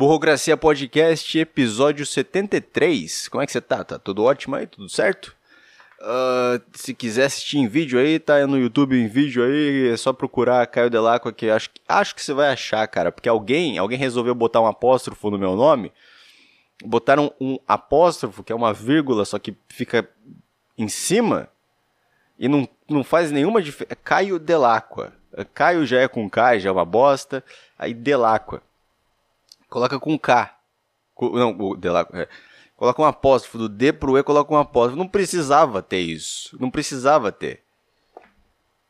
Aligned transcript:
Burrocracia 0.00 0.56
Podcast, 0.56 1.38
episódio 1.38 2.06
73. 2.06 3.28
Como 3.28 3.42
é 3.42 3.44
que 3.44 3.52
você 3.52 3.60
tá? 3.60 3.84
Tá 3.84 3.98
tudo 3.98 4.24
ótimo 4.24 4.56
aí? 4.56 4.66
Tudo 4.66 4.88
certo? 4.88 5.36
Uh, 6.00 6.58
se 6.72 6.94
quiser 6.94 7.26
assistir 7.26 7.58
em 7.58 7.68
vídeo 7.68 8.00
aí, 8.00 8.18
tá 8.18 8.46
no 8.46 8.56
YouTube 8.56 8.98
em 8.98 9.06
vídeo 9.06 9.44
aí, 9.44 9.90
é 9.90 9.96
só 9.98 10.14
procurar 10.14 10.66
Caio 10.68 10.88
Delacqua 10.88 11.30
que 11.34 11.50
acho, 11.50 11.68
acho 11.86 12.14
que 12.14 12.24
você 12.24 12.32
vai 12.32 12.50
achar, 12.50 12.88
cara, 12.88 13.12
porque 13.12 13.28
alguém, 13.28 13.76
alguém 13.76 13.98
resolveu 13.98 14.34
botar 14.34 14.62
um 14.62 14.66
apóstrofo 14.66 15.30
no 15.30 15.38
meu 15.38 15.54
nome, 15.54 15.92
botaram 16.82 17.30
um 17.38 17.58
apóstrofo, 17.68 18.42
que 18.42 18.54
é 18.54 18.56
uma 18.56 18.72
vírgula, 18.72 19.26
só 19.26 19.38
que 19.38 19.54
fica 19.68 20.08
em 20.78 20.88
cima, 20.88 21.46
e 22.38 22.48
não, 22.48 22.66
não 22.88 23.04
faz 23.04 23.30
nenhuma 23.30 23.60
diferença, 23.60 23.92
é 23.92 24.02
Caio 24.02 24.38
Delacqua, 24.38 25.12
Caio 25.52 25.84
já 25.84 26.00
é 26.00 26.08
com 26.08 26.30
K, 26.30 26.58
já 26.58 26.70
é 26.70 26.72
uma 26.72 26.86
bosta, 26.86 27.44
aí 27.78 27.92
Delacqua, 27.92 28.62
coloca 29.70 29.98
com 29.98 30.18
K, 30.18 30.54
não, 31.20 31.56
o 31.58 31.76
Delacqua, 31.76 32.22
é 32.22 32.28
Coloca 32.80 33.02
um 33.02 33.04
apóstrofo 33.04 33.58
do 33.58 33.68
D 33.68 33.92
pro 33.92 34.16
E, 34.16 34.22
coloca 34.22 34.54
um 34.54 34.56
apóstrofo. 34.56 34.96
Não 34.96 35.06
precisava 35.06 35.82
ter 35.82 35.98
isso. 35.98 36.56
Não 36.58 36.70
precisava 36.70 37.30
ter. 37.30 37.62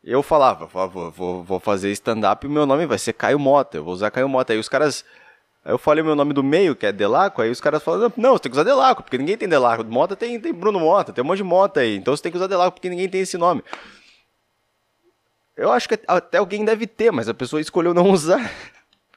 Eu 0.04 0.22
falava, 0.22 0.64
vou, 0.64 1.10
vou, 1.10 1.42
vou 1.42 1.58
fazer 1.58 1.90
stand-up 1.90 2.46
e 2.46 2.48
meu 2.48 2.64
nome 2.64 2.86
vai 2.86 2.98
ser 2.98 3.14
Caio 3.14 3.36
Mota. 3.36 3.78
Eu 3.78 3.82
vou 3.82 3.92
usar 3.92 4.12
Caio 4.12 4.28
Mota. 4.28 4.52
Aí 4.52 4.60
os 4.60 4.68
caras. 4.68 5.04
Aí 5.64 5.72
eu 5.72 5.78
falei 5.78 6.02
o 6.02 6.06
meu 6.06 6.14
nome 6.14 6.32
do 6.32 6.40
meio, 6.40 6.76
que 6.76 6.86
é 6.86 6.92
Delaco, 6.92 7.42
aí 7.42 7.50
os 7.50 7.60
caras 7.60 7.82
falaram, 7.82 8.12
não, 8.16 8.34
você 8.34 8.44
tem 8.44 8.52
que 8.52 8.56
usar 8.56 8.62
Delaco, 8.62 9.02
porque 9.02 9.18
ninguém 9.18 9.36
tem 9.36 9.48
Delaco. 9.48 9.84
Mota 9.84 10.14
tem, 10.14 10.40
tem 10.40 10.54
Bruno 10.54 10.78
Mota, 10.78 11.12
tem 11.12 11.22
um 11.22 11.26
monte 11.26 11.38
de 11.38 11.42
Mota 11.42 11.80
aí, 11.80 11.96
então 11.96 12.16
você 12.16 12.22
tem 12.22 12.32
que 12.32 12.38
usar 12.38 12.46
Delaco, 12.46 12.76
porque 12.76 12.88
ninguém 12.88 13.08
tem 13.08 13.20
esse 13.20 13.36
nome. 13.36 13.62
Eu 15.56 15.70
acho 15.70 15.88
que 15.88 15.98
até 16.06 16.38
alguém 16.38 16.64
deve 16.64 16.86
ter, 16.86 17.10
mas 17.10 17.28
a 17.28 17.34
pessoa 17.34 17.60
escolheu 17.60 17.92
não 17.92 18.08
usar. 18.08 18.50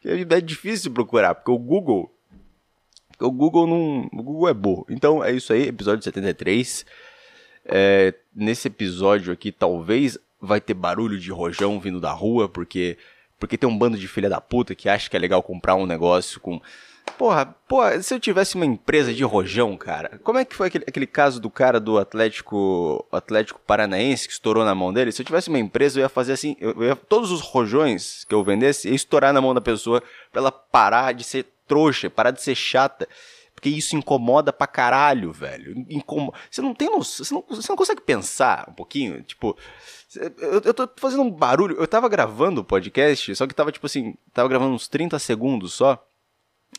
É 0.03 0.41
difícil 0.41 0.91
procurar, 0.91 1.35
porque 1.35 1.51
o 1.51 1.57
Google 1.57 2.13
o 3.19 3.31
Google 3.31 3.67
não. 3.67 4.09
O 4.11 4.23
Google 4.23 4.49
é 4.49 4.53
burro. 4.53 4.85
Então 4.89 5.23
é 5.23 5.31
isso 5.31 5.53
aí, 5.53 5.67
episódio 5.67 6.03
73. 6.03 6.85
É, 7.65 8.13
nesse 8.35 8.67
episódio 8.67 9.31
aqui, 9.31 9.51
talvez 9.51 10.17
vai 10.41 10.59
ter 10.59 10.73
barulho 10.73 11.17
de 11.17 11.31
rojão 11.31 11.79
vindo 11.79 12.01
da 12.01 12.11
rua, 12.11 12.49
porque 12.49 12.97
porque 13.39 13.57
tem 13.57 13.67
um 13.67 13.77
bando 13.77 13.97
de 13.97 14.07
filha 14.07 14.29
da 14.29 14.39
puta 14.39 14.75
que 14.75 14.87
acha 14.87 15.09
que 15.09 15.15
é 15.15 15.19
legal 15.19 15.41
comprar 15.41 15.75
um 15.75 15.85
negócio 15.85 16.39
com. 16.39 16.61
Porra, 17.17 17.45
porra, 17.67 18.01
se 18.01 18.13
eu 18.13 18.19
tivesse 18.19 18.55
uma 18.55 18.65
empresa 18.65 19.13
de 19.13 19.23
rojão, 19.23 19.77
cara, 19.77 20.19
como 20.23 20.39
é 20.39 20.45
que 20.45 20.55
foi 20.55 20.67
aquele, 20.67 20.85
aquele 20.87 21.05
caso 21.07 21.39
do 21.39 21.49
cara 21.49 21.79
do 21.79 21.97
Atlético 21.97 23.05
Atlético 23.11 23.59
Paranaense 23.59 24.27
que 24.27 24.33
estourou 24.33 24.65
na 24.65 24.73
mão 24.73 24.91
dele? 24.91 25.11
Se 25.11 25.21
eu 25.21 25.25
tivesse 25.25 25.49
uma 25.49 25.59
empresa, 25.59 25.99
eu 25.99 26.03
ia 26.03 26.09
fazer 26.09 26.33
assim, 26.33 26.55
eu 26.59 26.83
ia, 26.83 26.95
todos 26.95 27.31
os 27.31 27.41
rojões 27.41 28.23
que 28.25 28.33
eu 28.33 28.43
vendesse, 28.43 28.89
ia 28.89 28.95
estourar 28.95 29.31
na 29.31 29.41
mão 29.41 29.53
da 29.53 29.61
pessoa 29.61 30.01
pra 30.31 30.41
ela 30.41 30.51
parar 30.51 31.13
de 31.13 31.23
ser 31.23 31.45
trouxa, 31.67 32.09
parar 32.09 32.31
de 32.31 32.41
ser 32.41 32.55
chata. 32.55 33.07
Porque 33.53 33.69
isso 33.69 33.95
incomoda 33.95 34.51
pra 34.51 34.67
caralho, 34.67 35.31
velho. 35.31 35.85
Incomoda. 35.89 36.37
Você 36.51 36.61
não 36.61 36.73
tem 36.73 36.89
noção, 36.89 37.23
você 37.23 37.33
não, 37.33 37.45
você 37.47 37.69
não 37.69 37.77
consegue 37.77 38.01
pensar 38.01 38.65
um 38.67 38.73
pouquinho? 38.73 39.21
Tipo, 39.23 39.57
eu, 40.17 40.61
eu 40.65 40.73
tô 40.73 40.89
fazendo 40.97 41.23
um 41.23 41.31
barulho. 41.31 41.77
Eu 41.79 41.87
tava 41.87 42.09
gravando 42.09 42.61
o 42.61 42.65
podcast, 42.65 43.33
só 43.35 43.47
que 43.47 43.53
tava 43.53 43.71
tipo 43.71 43.85
assim, 43.85 44.15
tava 44.33 44.49
gravando 44.49 44.73
uns 44.73 44.87
30 44.87 45.17
segundos 45.19 45.73
só. 45.73 46.03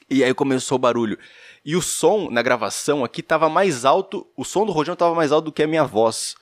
E 0.08 0.22
aí 0.22 0.32
começou 0.34 0.76
o 0.76 0.78
barulho. 0.78 1.18
E 1.64 1.74
o 1.76 1.82
som 1.82 2.28
na 2.30 2.42
gravação 2.42 3.04
aqui 3.04 3.22
tava 3.22 3.48
mais 3.48 3.84
alto, 3.84 4.26
o 4.36 4.44
som 4.44 4.66
do 4.66 4.72
Rojão 4.72 4.94
tava 4.94 5.14
mais 5.14 5.32
alto 5.32 5.46
do 5.46 5.52
que 5.52 5.62
a 5.62 5.66
minha 5.66 5.84
voz. 5.84 6.36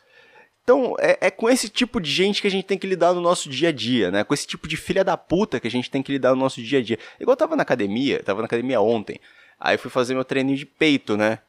Então, 0.65 0.95
é, 0.99 1.19
é, 1.27 1.31
com 1.31 1.51
esse 1.51 1.69
tipo 1.69 2.01
de 2.01 2.11
gente 2.11 2.41
que 2.41 2.47
a 2.47 2.51
gente 2.51 2.65
tem 2.65 2.79
que 2.79 2.87
lidar 2.87 3.13
no 3.13 3.21
nosso 3.21 3.49
dia 3.49 3.71
a 3.71 3.73
dia, 3.73 4.11
né? 4.11 4.23
Com 4.23 4.33
esse 4.33 4.47
tipo 4.47 4.69
de 4.69 4.77
filha 4.77 5.03
da 5.03 5.17
puta 5.17 5.59
que 5.59 5.67
a 5.67 5.71
gente 5.71 5.91
tem 5.91 6.03
que 6.03 6.13
lidar 6.13 6.31
no 6.31 6.37
nosso 6.37 6.63
dia 6.63 6.79
a 6.79 6.83
dia. 6.83 6.99
Igual 7.19 7.33
eu 7.33 7.37
tava 7.37 7.57
na 7.57 7.63
academia, 7.63 8.23
tava 8.23 8.41
na 8.41 8.47
academia 8.47 8.81
ontem. 8.81 9.21
Aí 9.59 9.77
fui 9.77 9.91
fazer 9.91 10.15
meu 10.15 10.25
treininho 10.25 10.57
de 10.57 10.67
peito, 10.67 11.17
né? 11.17 11.41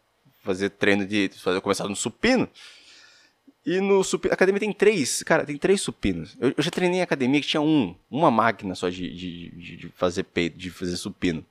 Fazer 0.43 0.69
treino 0.71 1.05
de. 1.05 1.29
Fazer, 1.29 1.61
começar 1.61 1.87
no 1.87 1.95
supino. 1.95 2.49
E 3.65 3.79
no 3.79 4.03
supino. 4.03 4.31
A 4.31 4.35
academia 4.35 4.59
tem 4.59 4.73
três. 4.73 5.21
Cara, 5.23 5.45
tem 5.45 5.57
três 5.57 5.79
supinos. 5.81 6.35
Eu, 6.39 6.53
eu 6.57 6.63
já 6.63 6.71
treinei 6.71 6.99
em 6.99 7.03
academia 7.03 7.39
que 7.39 7.47
tinha 7.47 7.61
um. 7.61 7.95
Uma 8.09 8.31
máquina 8.31 8.73
só 8.73 8.89
de, 8.89 9.09
de, 9.15 9.49
de, 9.51 9.77
de 9.77 9.89
fazer 9.89 10.23
peito, 10.23 10.57
de 10.57 10.71
fazer 10.71 10.97
supino. 10.97 11.45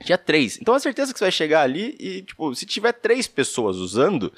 Tinha 0.00 0.18
três. 0.18 0.58
Então 0.60 0.74
a 0.74 0.80
certeza 0.80 1.12
que 1.12 1.18
você 1.18 1.24
vai 1.24 1.32
chegar 1.32 1.62
ali 1.62 1.96
e, 1.98 2.22
tipo, 2.22 2.54
se 2.54 2.64
tiver 2.64 2.92
três 2.92 3.26
pessoas 3.26 3.76
usando 3.76 4.32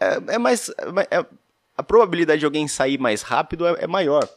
é, 0.00 0.34
é 0.34 0.38
mais. 0.38 0.68
É, 0.70 1.18
é, 1.18 1.26
a 1.76 1.82
probabilidade 1.82 2.40
de 2.40 2.44
alguém 2.44 2.66
sair 2.66 2.98
mais 2.98 3.22
rápido 3.22 3.66
é, 3.66 3.84
é 3.84 3.86
maior. 3.86 4.28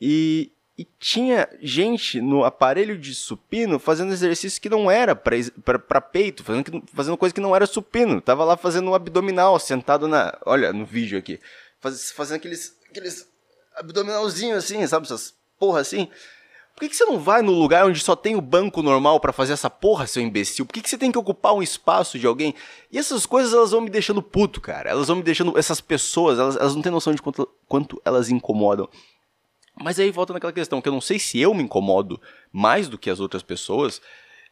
E, 0.00 0.52
e, 0.78 0.86
tinha 0.98 1.48
gente 1.60 2.20
no 2.20 2.44
aparelho 2.44 2.96
de 2.96 3.14
supino 3.14 3.78
fazendo 3.78 4.12
exercício 4.12 4.60
que 4.60 4.70
não 4.70 4.90
era 4.90 5.14
para 5.14 6.00
peito, 6.00 6.42
fazendo, 6.42 6.82
fazendo 6.94 7.16
coisa 7.16 7.34
que 7.34 7.40
não 7.40 7.54
era 7.54 7.66
supino. 7.66 8.20
Tava 8.20 8.44
lá 8.44 8.56
fazendo 8.56 8.90
um 8.90 8.94
abdominal, 8.94 9.58
sentado 9.58 10.08
na. 10.08 10.38
Olha, 10.46 10.72
no 10.72 10.84
vídeo 10.84 11.18
aqui. 11.18 11.40
Faz, 11.80 12.10
fazendo 12.12 12.36
aqueles, 12.36 12.76
aqueles 12.88 13.28
abdominalzinhos 13.76 14.64
assim, 14.64 14.86
sabe? 14.86 15.06
Essas 15.06 15.34
porra 15.58 15.80
assim. 15.80 16.08
Por 16.80 16.86
que, 16.86 16.92
que 16.92 16.96
você 16.96 17.04
não 17.04 17.18
vai 17.18 17.42
no 17.42 17.52
lugar 17.52 17.84
onde 17.84 18.00
só 18.00 18.16
tem 18.16 18.34
o 18.34 18.40
banco 18.40 18.80
normal 18.80 19.20
para 19.20 19.34
fazer 19.34 19.52
essa 19.52 19.68
porra, 19.68 20.06
seu 20.06 20.22
imbecil? 20.22 20.64
Por 20.64 20.72
que, 20.72 20.80
que 20.80 20.88
você 20.88 20.96
tem 20.96 21.12
que 21.12 21.18
ocupar 21.18 21.52
um 21.52 21.62
espaço 21.62 22.18
de 22.18 22.26
alguém? 22.26 22.54
E 22.90 22.96
essas 22.96 23.26
coisas 23.26 23.52
elas 23.52 23.72
vão 23.72 23.82
me 23.82 23.90
deixando 23.90 24.22
puto, 24.22 24.62
cara. 24.62 24.88
Elas 24.88 25.08
vão 25.08 25.16
me 25.16 25.22
deixando. 25.22 25.58
Essas 25.58 25.78
pessoas, 25.78 26.38
elas, 26.38 26.56
elas 26.56 26.74
não 26.74 26.80
têm 26.80 26.90
noção 26.90 27.14
de 27.14 27.20
quanto, 27.20 27.46
quanto 27.68 28.00
elas 28.02 28.30
incomodam. 28.30 28.88
Mas 29.78 30.00
aí 30.00 30.10
volta 30.10 30.32
naquela 30.32 30.54
questão 30.54 30.80
que 30.80 30.88
eu 30.88 30.92
não 30.94 31.02
sei 31.02 31.18
se 31.18 31.38
eu 31.38 31.52
me 31.52 31.62
incomodo 31.62 32.18
mais 32.50 32.88
do 32.88 32.96
que 32.96 33.10
as 33.10 33.20
outras 33.20 33.42
pessoas. 33.42 34.00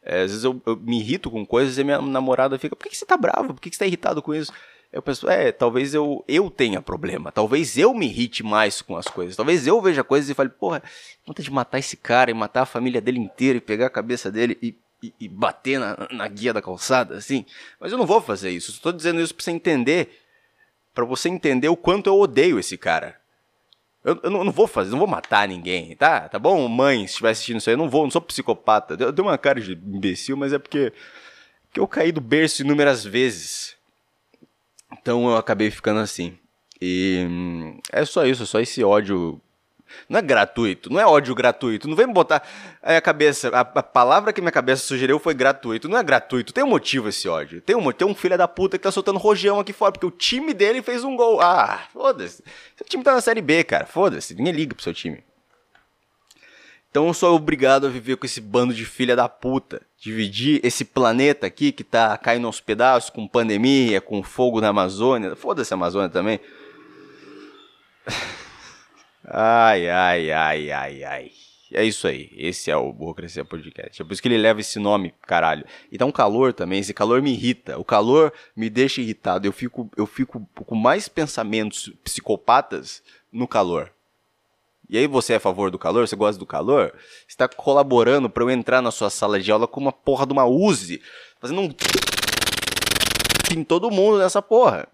É, 0.03 0.21
às 0.21 0.31
vezes 0.31 0.45
eu, 0.45 0.61
eu, 0.67 0.77
me 0.77 1.01
irrito 1.01 1.31
com 1.31 1.47
coisas 1.47 1.79
e 1.79 1.83
minha 1.83 2.03
namorada 2.03 2.59
fica: 2.59 2.77
por 2.77 2.85
que, 2.85 2.91
que 2.91 2.99
você 2.99 3.07
tá 3.07 3.17
bravo? 3.17 3.55
Por 3.55 3.61
que, 3.63 3.71
que 3.71 3.77
você 3.77 3.85
tá 3.85 3.87
irritado 3.87 4.21
com 4.21 4.35
isso? 4.35 4.53
Eu 4.91 5.03
penso, 5.03 5.29
é, 5.29 5.53
talvez 5.53 5.93
eu, 5.93 6.25
eu 6.27 6.51
tenha 6.51 6.81
problema, 6.81 7.31
talvez 7.31 7.77
eu 7.77 7.93
me 7.93 8.07
irrite 8.07 8.43
mais 8.43 8.81
com 8.81 8.97
as 8.97 9.07
coisas, 9.07 9.37
talvez 9.37 9.67
eu 9.67 9.81
veja 9.83 10.03
coisas 10.03 10.31
e 10.31 10.35
fale, 10.35 10.49
porra, 10.49 10.83
vontade 11.27 11.47
de 11.47 11.55
matar 11.55 11.79
esse 11.79 11.95
cara 11.95 12.31
e 12.31 12.35
matar 12.35 12.63
a 12.63 12.67
família 12.67 13.01
dele 13.01 13.19
inteira 13.19 13.59
e 13.59 13.61
pegar 13.61 13.87
a 13.87 13.91
cabeça 13.91 14.31
dele 14.31 14.57
e, 14.63 14.75
e, 15.03 15.13
e 15.21 15.29
bater 15.29 15.79
na, 15.79 16.09
na 16.11 16.27
guia 16.27 16.55
da 16.55 16.63
calçada, 16.63 17.17
assim. 17.17 17.45
Mas 17.79 17.93
eu 17.93 17.99
não 17.99 18.07
vou 18.07 18.23
fazer 18.23 18.51
isso, 18.51 18.71
estou 18.71 18.91
dizendo 18.91 19.21
isso 19.21 19.35
pra 19.35 19.45
você 19.45 19.51
entender, 19.51 20.23
para 20.95 21.05
você 21.05 21.29
entender 21.29 21.69
o 21.69 21.77
quanto 21.77 22.07
eu 22.07 22.19
odeio 22.19 22.59
esse 22.59 22.79
cara. 22.79 23.21
Eu, 24.03 24.19
eu, 24.23 24.31
não 24.31 24.51
vou 24.51 24.67
fazer, 24.67 24.91
não 24.91 24.99
vou 24.99 25.07
matar 25.07 25.47
ninguém, 25.47 25.95
tá? 25.97 26.29
Tá 26.31 26.39
bom? 26.39 26.67
Mãe, 26.67 27.01
se 27.01 27.13
estiver 27.13 27.31
assistindo 27.31 27.59
isso 27.59 27.69
aí, 27.69 27.75
eu 27.75 27.79
não 27.79 27.91
vou, 27.91 28.05
não 28.05 28.11
sou 28.11 28.23
psicopata. 28.23 28.97
Eu 28.99 29.13
dei 29.13 29.23
uma 29.23 29.37
cara 29.37 29.61
de 29.61 29.73
imbecil, 29.73 30.35
mas 30.35 30.53
é 30.53 30.59
porque, 30.59 30.95
porque 31.67 31.79
eu 31.79 31.87
caí 31.87 32.11
do 32.11 32.21
berço 32.21 32.63
inúmeras 32.63 33.05
vezes. 33.05 33.77
Então 34.93 35.29
eu 35.31 35.37
acabei 35.37 35.71
ficando 35.71 36.01
assim. 36.01 36.39
E 36.81 37.27
hum, 37.29 37.81
é 37.93 38.05
só 38.05 38.25
isso, 38.25 38.43
é 38.43 38.47
só 38.47 38.61
esse 38.61 38.83
ódio. 38.83 39.41
Não 40.07 40.19
é 40.19 40.23
gratuito, 40.23 40.93
não 40.93 41.01
é 41.01 41.07
ódio 41.07 41.35
gratuito. 41.35 41.89
Não 41.89 41.97
vem 41.97 42.07
botar 42.07 42.43
a 42.83 43.01
cabeça. 43.01 43.49
A, 43.49 43.61
a, 43.61 43.83
palavra 43.83 44.33
que 44.33 44.41
minha 44.41 44.53
cabeça 44.53 44.83
sugeriu 44.83 45.19
foi 45.19 45.35
gratuito. 45.35 45.89
Não 45.89 45.99
é 45.99 46.03
gratuito, 46.03 46.53
tem 46.53 46.63
um 46.63 46.69
motivo 46.69 47.09
esse 47.09 47.29
ódio. 47.29 47.61
Tem 47.61 47.75
um, 47.75 47.91
tem 47.93 48.07
um 48.07 48.15
filho 48.15 48.37
da 48.37 48.47
puta 48.47 48.77
que 48.77 48.85
tá 48.85 48.91
soltando 48.91 49.19
rojão 49.19 49.59
aqui 49.59 49.73
fora, 49.73 49.93
porque 49.93 50.07
o 50.07 50.11
time 50.11 50.53
dele 50.53 50.83
fez 50.83 51.05
um 51.05 51.17
gol. 51.17 51.41
Ah, 51.41 51.87
foda-se. 51.93 52.45
Seu 52.77 52.87
time 52.87 53.03
tá 53.03 53.15
na 53.15 53.21
série 53.21 53.41
B, 53.41 53.65
cara. 53.65 53.87
Foda-se. 53.87 54.35
Ninguém 54.35 54.53
liga 54.53 54.75
pro 54.75 54.85
seu 54.85 54.95
time. 54.95 55.25
Então 56.91 57.07
eu 57.07 57.15
sou 57.15 57.37
obrigado 57.37 57.87
a 57.87 57.91
viver 57.91 58.17
com 58.17 58.27
esse 58.27 58.41
bando 58.41 58.73
de 58.73 58.85
filha 58.85 59.15
da 59.15 59.29
puta. 59.29 59.83
Dividir 60.01 60.61
esse 60.65 60.85
planeta 60.85 61.47
aqui 61.47 61.71
que 61.71 61.85
tá 61.85 62.17
caindo 62.17 62.47
aos 62.47 62.61
pedaços 62.61 63.11
com 63.11 63.29
pandemia, 63.29 64.01
com 64.01 64.23
fogo 64.23 64.61
na 64.61 64.69
Amazônia. 64.69 65.37
Foda-se 65.37 65.73
a 65.73 65.77
Amazônia 65.77 66.09
também. 66.09 66.41
Ai, 69.31 69.91
ai, 69.91 70.33
ai, 70.33 70.71
ai, 70.71 71.05
ai. 71.05 71.31
É 71.73 71.85
isso 71.85 72.09
aí. 72.09 72.31
Esse 72.35 72.71
é 72.71 72.77
o 72.77 72.91
Burocracia 72.93 73.45
Podcast. 73.45 74.01
É 74.01 74.05
por 74.05 74.13
isso 74.13 74.23
que 74.23 74.29
ele 74.29 74.39
leva 74.39 74.61
esse 74.61 74.79
nome, 74.79 75.13
caralho. 75.27 75.67
E 75.93 75.99
tá 75.99 76.07
um 76.07 76.13
calor 76.13 76.55
também. 76.55 76.81
Esse 76.81 76.95
calor 76.95 77.21
me 77.21 77.33
irrita. 77.33 77.79
O 77.79 77.85
calor 77.85 78.33
me 78.57 78.71
deixa 78.71 79.03
irritado. 79.03 79.47
Eu 79.47 79.53
fico, 79.53 79.91
eu 79.97 80.07
fico 80.07 80.49
com 80.55 80.75
mais 80.75 81.09
pensamentos 81.09 81.93
psicopatas 82.03 83.03
no 83.31 83.47
calor. 83.47 83.93
E 84.89 84.97
aí 84.97 85.07
você 85.07 85.35
é 85.35 85.37
a 85.37 85.41
favor 85.41 85.71
do 85.71 85.79
calor? 85.79 86.09
Você 86.09 86.17
gosta 86.17 86.39
do 86.39 86.47
calor? 86.47 86.95
Está 87.27 87.47
colaborando 87.47 88.31
para 88.31 88.43
eu 88.43 88.51
entrar 88.51 88.81
na 88.81 88.91
sua 88.91 89.11
sala 89.11 89.39
de 89.39 89.53
aula 89.53 89.69
com 89.69 89.81
uma 89.81 89.93
porra 89.93 90.27
de 90.27 90.33
uma 90.33 90.47
Uzi, 90.47 91.03
fazendo 91.39 91.61
um 91.61 91.75
em 93.55 93.65
todo 93.65 93.91
mundo 93.91 94.19
nessa 94.19 94.41
porra. 94.41 94.89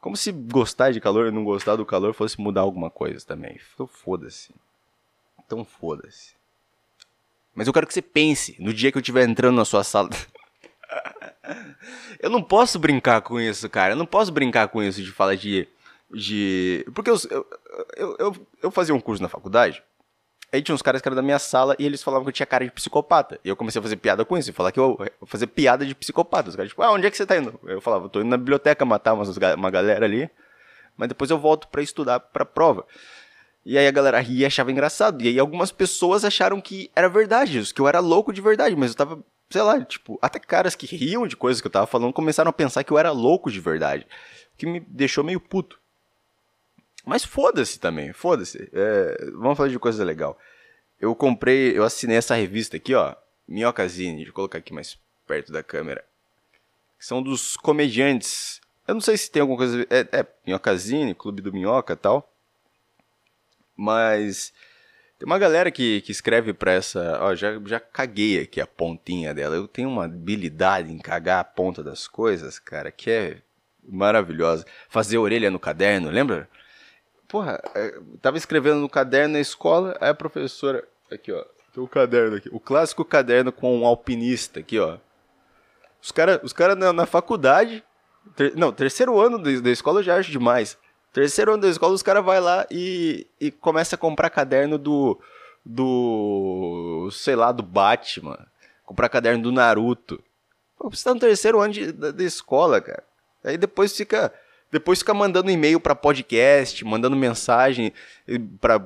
Como 0.00 0.16
se 0.16 0.32
gostar 0.32 0.92
de 0.92 1.00
calor 1.00 1.28
e 1.28 1.30
não 1.30 1.44
gostar 1.44 1.76
do 1.76 1.86
calor 1.86 2.14
fosse 2.14 2.40
mudar 2.40 2.62
alguma 2.62 2.90
coisa 2.90 3.24
também. 3.24 3.60
Então 3.74 3.86
foda-se. 3.86 4.52
Então 5.44 5.64
foda-se. 5.64 6.34
Mas 7.54 7.66
eu 7.66 7.72
quero 7.72 7.86
que 7.86 7.94
você 7.94 8.02
pense 8.02 8.56
no 8.58 8.72
dia 8.72 8.90
que 8.90 8.98
eu 8.98 9.00
estiver 9.00 9.28
entrando 9.28 9.56
na 9.56 9.64
sua 9.64 9.84
sala. 9.84 10.08
eu 12.18 12.30
não 12.30 12.42
posso 12.42 12.78
brincar 12.78 13.20
com 13.20 13.38
isso, 13.38 13.68
cara. 13.68 13.92
Eu 13.92 13.96
não 13.96 14.06
posso 14.06 14.32
brincar 14.32 14.68
com 14.68 14.82
isso 14.82 15.02
de 15.02 15.12
falar 15.12 15.34
de 15.34 15.68
de. 16.12 16.84
Porque 16.94 17.10
eu, 17.10 17.16
eu, 17.96 18.16
eu, 18.18 18.36
eu, 18.62 18.70
fazia 18.70 18.94
um 18.94 19.00
curso 19.00 19.22
na 19.22 19.28
faculdade 19.28 19.82
Aí 20.52 20.60
tinha 20.62 20.74
uns 20.74 20.82
caras 20.82 21.00
que 21.00 21.06
eram 21.06 21.14
da 21.14 21.22
minha 21.22 21.38
sala 21.38 21.76
e 21.78 21.86
eles 21.86 22.02
falavam 22.02 22.24
que 22.24 22.30
eu 22.30 22.32
tinha 22.32 22.46
cara 22.46 22.64
de 22.64 22.72
psicopata. 22.72 23.38
E 23.44 23.48
eu 23.48 23.54
comecei 23.54 23.78
a 23.78 23.82
fazer 23.82 23.96
piada 23.96 24.24
com 24.24 24.36
isso, 24.36 24.52
falar 24.52 24.72
que 24.72 24.80
eu 24.80 24.98
fazer 25.24 25.46
piada 25.46 25.86
de 25.86 25.94
psicopata. 25.94 26.48
Os 26.48 26.56
caras, 26.56 26.70
tipo, 26.70 26.82
ah, 26.82 26.90
onde 26.90 27.06
é 27.06 27.10
que 27.10 27.16
você 27.16 27.24
tá 27.24 27.36
indo? 27.36 27.58
Eu 27.64 27.80
falava, 27.80 28.08
tô 28.08 28.20
indo 28.20 28.28
na 28.28 28.36
biblioteca 28.36 28.84
matar 28.84 29.14
umas, 29.14 29.36
uma 29.36 29.70
galera 29.70 30.04
ali, 30.04 30.28
mas 30.96 31.08
depois 31.08 31.30
eu 31.30 31.38
volto 31.38 31.68
para 31.68 31.82
estudar 31.82 32.18
pra 32.18 32.44
prova. 32.44 32.84
E 33.64 33.78
aí 33.78 33.86
a 33.86 33.92
galera 33.92 34.18
ria 34.18 34.40
e 34.40 34.46
achava 34.46 34.72
engraçado. 34.72 35.22
E 35.22 35.28
aí 35.28 35.38
algumas 35.38 35.70
pessoas 35.70 36.24
acharam 36.24 36.60
que 36.60 36.90
era 36.96 37.08
verdade, 37.08 37.72
que 37.72 37.80
eu 37.80 37.86
era 37.86 38.00
louco 38.00 38.32
de 38.32 38.40
verdade, 38.40 38.74
mas 38.74 38.90
eu 38.90 38.96
tava, 38.96 39.24
sei 39.48 39.62
lá, 39.62 39.80
tipo, 39.84 40.18
até 40.20 40.40
caras 40.40 40.74
que 40.74 40.84
riam 40.84 41.28
de 41.28 41.36
coisas 41.36 41.60
que 41.60 41.68
eu 41.68 41.72
tava 41.72 41.86
falando 41.86 42.12
começaram 42.12 42.48
a 42.48 42.52
pensar 42.52 42.82
que 42.82 42.92
eu 42.92 42.98
era 42.98 43.12
louco 43.12 43.52
de 43.52 43.60
verdade. 43.60 44.04
O 44.52 44.58
que 44.58 44.66
me 44.66 44.80
deixou 44.80 45.22
meio 45.22 45.38
puto. 45.38 45.79
Mas 47.04 47.24
foda-se 47.24 47.78
também, 47.78 48.12
foda-se. 48.12 48.70
É, 48.72 49.30
vamos 49.32 49.56
falar 49.56 49.68
de 49.68 49.78
coisa 49.78 50.04
legal. 50.04 50.38
Eu 51.00 51.14
comprei, 51.14 51.76
eu 51.76 51.82
assinei 51.82 52.16
essa 52.16 52.34
revista 52.34 52.76
aqui, 52.76 52.94
ó. 52.94 53.14
Minhocazine, 53.48 54.16
deixa 54.16 54.30
eu 54.30 54.34
colocar 54.34 54.58
aqui 54.58 54.72
mais 54.72 54.98
perto 55.26 55.50
da 55.50 55.62
câmera. 55.62 56.04
São 56.98 57.22
dos 57.22 57.56
comediantes. 57.56 58.60
Eu 58.86 58.94
não 58.94 59.00
sei 59.00 59.16
se 59.16 59.30
tem 59.30 59.40
alguma 59.40 59.58
coisa. 59.58 59.86
É, 59.88 60.20
é 60.20 60.26
Minhocazine, 60.46 61.14
Clube 61.14 61.40
do 61.40 61.52
Minhoca 61.52 61.96
tal. 61.96 62.30
Mas. 63.74 64.52
Tem 65.18 65.26
uma 65.26 65.38
galera 65.38 65.70
que, 65.70 66.00
que 66.02 66.12
escreve 66.12 66.52
pra 66.52 66.72
essa. 66.72 67.18
Ó, 67.22 67.34
já, 67.34 67.58
já 67.66 67.80
caguei 67.80 68.42
aqui 68.42 68.60
a 68.60 68.66
pontinha 68.66 69.34
dela. 69.34 69.56
Eu 69.56 69.66
tenho 69.66 69.88
uma 69.88 70.04
habilidade 70.04 70.92
em 70.92 70.98
cagar 70.98 71.40
a 71.40 71.44
ponta 71.44 71.82
das 71.82 72.06
coisas, 72.06 72.58
cara, 72.58 72.90
que 72.90 73.10
é 73.10 73.42
maravilhosa. 73.82 74.64
Fazer 74.88 75.18
orelha 75.18 75.50
no 75.50 75.58
caderno, 75.58 76.10
lembra? 76.10 76.48
Porra, 77.30 77.60
é, 77.74 77.98
tava 78.20 78.36
escrevendo 78.36 78.80
no 78.80 78.88
caderno 78.88 79.34
na 79.34 79.40
escola, 79.40 79.96
aí 80.00 80.10
a 80.10 80.14
professora, 80.14 80.86
aqui 81.10 81.32
ó, 81.32 81.44
tem 81.72 81.82
o 81.82 81.86
caderno 81.86 82.36
aqui, 82.36 82.48
o 82.52 82.58
clássico 82.58 83.04
caderno 83.04 83.52
com 83.52 83.78
um 83.78 83.86
alpinista 83.86 84.60
aqui 84.60 84.78
ó. 84.78 84.98
Os 86.02 86.10
caras 86.10 86.40
os 86.42 86.52
cara 86.52 86.74
na, 86.74 86.92
na 86.92 87.06
faculdade, 87.06 87.84
ter, 88.34 88.56
não, 88.56 88.72
terceiro 88.72 89.20
ano 89.20 89.38
da, 89.38 89.60
da 89.60 89.70
escola 89.70 90.00
eu 90.00 90.04
já 90.04 90.16
acho 90.16 90.30
demais. 90.30 90.76
Terceiro 91.12 91.52
ano 91.52 91.62
da 91.62 91.68
escola 91.68 91.94
os 91.94 92.02
caras 92.02 92.24
vai 92.24 92.40
lá 92.40 92.66
e, 92.70 93.26
e 93.40 93.50
começa 93.50 93.94
a 93.94 93.98
comprar 93.98 94.30
caderno 94.30 94.78
do, 94.78 95.20
do, 95.64 97.08
sei 97.12 97.36
lá, 97.36 97.52
do 97.52 97.62
Batman, 97.62 98.46
comprar 98.84 99.08
caderno 99.08 99.42
do 99.42 99.52
Naruto. 99.52 100.22
Pô, 100.76 100.90
você 100.90 101.04
tá 101.04 101.14
no 101.14 101.20
terceiro 101.20 101.60
ano 101.60 101.72
de, 101.72 101.92
da, 101.92 102.10
da 102.10 102.24
escola, 102.24 102.80
cara. 102.80 103.04
Aí 103.44 103.56
depois 103.56 103.96
fica 103.96 104.32
depois 104.70 105.00
fica 105.00 105.12
mandando 105.12 105.50
e-mail 105.50 105.80
para 105.80 105.94
podcast, 105.96 106.84
mandando 106.84 107.16
mensagem 107.16 107.92
para 108.60 108.78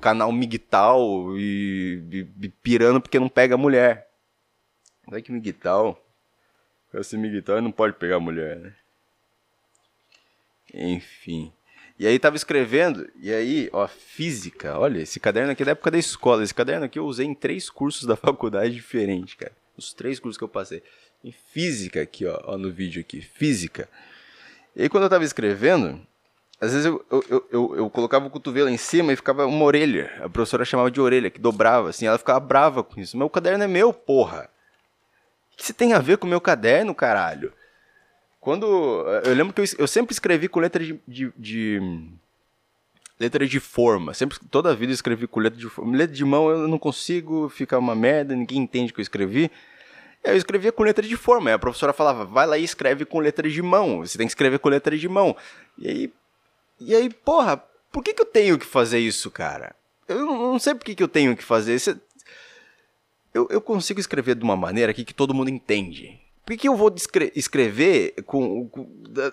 canal 0.00 0.32
Migtal 0.32 1.36
e, 1.36 2.02
e, 2.10 2.46
e, 2.46 2.48
pirando 2.48 3.00
porque 3.00 3.18
não 3.18 3.28
pega 3.28 3.56
mulher. 3.58 4.08
Vai 5.06 5.20
que 5.20 5.30
Migtal. 5.30 6.02
Esse 6.94 7.16
Migtal 7.18 7.60
não 7.60 7.70
pode 7.70 7.94
pegar 7.94 8.18
mulher, 8.20 8.56
né? 8.56 8.74
Enfim. 10.72 11.52
E 11.98 12.06
aí 12.06 12.18
tava 12.18 12.36
escrevendo, 12.36 13.06
e 13.20 13.30
aí, 13.30 13.68
ó, 13.74 13.86
física, 13.86 14.78
olha, 14.78 15.02
esse 15.02 15.20
caderno 15.20 15.52
aqui 15.52 15.62
é 15.62 15.66
da 15.66 15.72
época 15.72 15.90
da 15.90 15.98
escola. 15.98 16.42
Esse 16.42 16.54
caderno 16.54 16.86
aqui 16.86 16.98
eu 16.98 17.04
usei 17.04 17.26
em 17.26 17.34
três 17.34 17.68
cursos 17.68 18.06
da 18.06 18.16
faculdade 18.16 18.74
diferentes, 18.74 19.34
cara. 19.34 19.52
Os 19.76 19.92
três 19.92 20.18
cursos 20.18 20.38
que 20.38 20.44
eu 20.44 20.48
passei. 20.48 20.82
Em 21.22 21.32
física 21.32 22.00
aqui, 22.00 22.24
ó, 22.24 22.40
ó 22.44 22.56
no 22.56 22.72
vídeo 22.72 23.02
aqui, 23.02 23.20
física. 23.20 23.86
E 24.74 24.82
aí 24.82 24.88
quando 24.88 25.04
eu 25.04 25.10
tava 25.10 25.24
escrevendo, 25.24 26.00
às 26.60 26.72
vezes 26.72 26.84
eu, 26.86 27.04
eu, 27.10 27.48
eu, 27.50 27.76
eu, 27.76 27.90
colocava 27.90 28.26
o 28.26 28.30
cotovelo 28.30 28.68
em 28.68 28.76
cima 28.76 29.12
e 29.12 29.16
ficava 29.16 29.46
uma 29.46 29.64
orelha. 29.64 30.12
A 30.22 30.28
professora 30.28 30.64
chamava 30.64 30.90
de 30.90 31.00
orelha, 31.00 31.30
que 31.30 31.40
dobrava, 31.40 31.88
assim, 31.88 32.06
ela 32.06 32.18
ficava 32.18 32.38
brava 32.38 32.84
com 32.84 33.00
isso. 33.00 33.16
Meu 33.16 33.30
caderno 33.30 33.64
é 33.64 33.66
meu, 33.66 33.94
porra. 33.94 34.50
O 35.52 35.56
que 35.56 35.64
você 35.64 35.72
tem 35.72 35.94
a 35.94 35.98
ver 35.98 36.18
com 36.18 36.26
o 36.26 36.30
meu 36.30 36.40
caderno, 36.40 36.94
caralho? 36.94 37.52
Quando. 38.38 38.66
Eu 39.24 39.34
lembro 39.34 39.54
que 39.54 39.60
eu, 39.62 39.64
eu 39.78 39.86
sempre 39.86 40.12
escrevi 40.12 40.48
com 40.48 40.60
letra 40.60 40.84
de, 40.84 41.00
de, 41.08 41.32
de. 41.36 41.80
letra 43.18 43.46
de 43.46 43.58
forma. 43.58 44.12
Sempre, 44.12 44.38
toda 44.50 44.70
a 44.70 44.74
vida 44.74 44.92
eu 44.92 44.94
escrevi 44.94 45.26
com 45.26 45.40
letra 45.40 45.58
de 45.58 45.68
forma. 45.68 45.96
Letra 45.96 46.14
de 46.14 46.24
mão 46.26 46.50
eu 46.50 46.68
não 46.68 46.78
consigo, 46.78 47.48
fica 47.48 47.78
uma 47.78 47.94
merda, 47.94 48.36
ninguém 48.36 48.58
entende 48.58 48.92
o 48.92 48.94
que 48.94 49.00
eu 49.00 49.02
escrevi. 49.02 49.50
Eu 50.22 50.36
escrevia 50.36 50.70
com 50.70 50.82
letra 50.82 51.06
de 51.06 51.16
forma. 51.16 51.52
A 51.52 51.58
professora 51.58 51.92
falava, 51.92 52.24
vai 52.24 52.46
lá 52.46 52.58
e 52.58 52.64
escreve 52.64 53.04
com 53.04 53.18
letra 53.18 53.48
de 53.48 53.62
mão. 53.62 54.00
Você 54.00 54.18
tem 54.18 54.26
que 54.26 54.32
escrever 54.32 54.58
com 54.58 54.68
letra 54.68 54.96
de 54.96 55.08
mão. 55.08 55.36
E 55.78 55.88
aí, 55.88 56.12
e 56.78 56.94
aí 56.94 57.10
porra, 57.10 57.56
por 57.90 58.04
que, 58.04 58.12
que 58.12 58.22
eu 58.22 58.26
tenho 58.26 58.58
que 58.58 58.66
fazer 58.66 58.98
isso, 58.98 59.30
cara? 59.30 59.74
Eu 60.06 60.26
não, 60.26 60.58
sei 60.58 60.74
por 60.74 60.84
que, 60.84 60.94
que 60.94 61.02
eu 61.02 61.08
tenho 61.08 61.36
que 61.36 61.44
fazer. 61.44 61.74
isso. 61.74 61.98
eu, 63.32 63.46
eu 63.50 63.60
consigo 63.60 64.00
escrever 64.00 64.34
de 64.34 64.42
uma 64.42 64.56
maneira 64.56 64.90
aqui 64.90 65.04
que 65.04 65.14
todo 65.14 65.34
mundo 65.34 65.50
entende. 65.50 66.20
Por 66.44 66.52
que, 66.52 66.62
que 66.62 66.68
eu 66.68 66.76
vou 66.76 66.92
escrever 67.34 68.14
com, 68.24 68.68
com, 68.68 68.88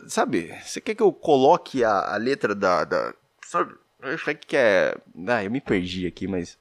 Sabe? 0.08 0.54
Você 0.64 0.80
quer 0.80 0.94
que 0.94 1.02
eu 1.02 1.12
coloque 1.12 1.84
a, 1.84 2.14
a 2.14 2.18
letra 2.18 2.54
da. 2.54 2.84
da 2.84 3.14
sabe? 3.44 3.74
Eu 4.02 4.14
acho 4.14 4.36
que 4.36 4.56
é. 4.56 4.96
Ah, 5.28 5.44
eu 5.44 5.50
me 5.50 5.60
perdi 5.60 6.06
aqui, 6.06 6.28
mas. 6.28 6.58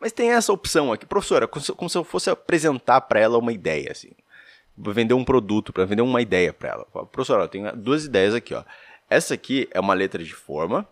Mas 0.00 0.12
tem 0.12 0.30
essa 0.30 0.52
opção 0.52 0.92
aqui, 0.92 1.04
professora, 1.04 1.48
como 1.48 1.88
se 1.88 1.98
eu 1.98 2.04
fosse 2.04 2.30
apresentar 2.30 3.00
para 3.02 3.20
ela 3.20 3.38
uma 3.38 3.52
ideia, 3.52 3.90
assim. 3.90 4.12
Vender 4.76 5.14
um 5.14 5.24
produto, 5.24 5.72
para 5.72 5.84
vender 5.84 6.02
uma 6.02 6.22
ideia 6.22 6.52
para 6.52 6.68
ela. 6.70 6.84
Professora, 7.06 7.44
eu 7.44 7.48
tenho 7.48 7.76
duas 7.76 8.04
ideias 8.04 8.32
aqui, 8.32 8.54
ó. 8.54 8.62
Essa 9.10 9.34
aqui 9.34 9.68
é 9.72 9.80
uma 9.80 9.94
letra 9.94 10.22
de 10.22 10.34
forma. 10.34 10.86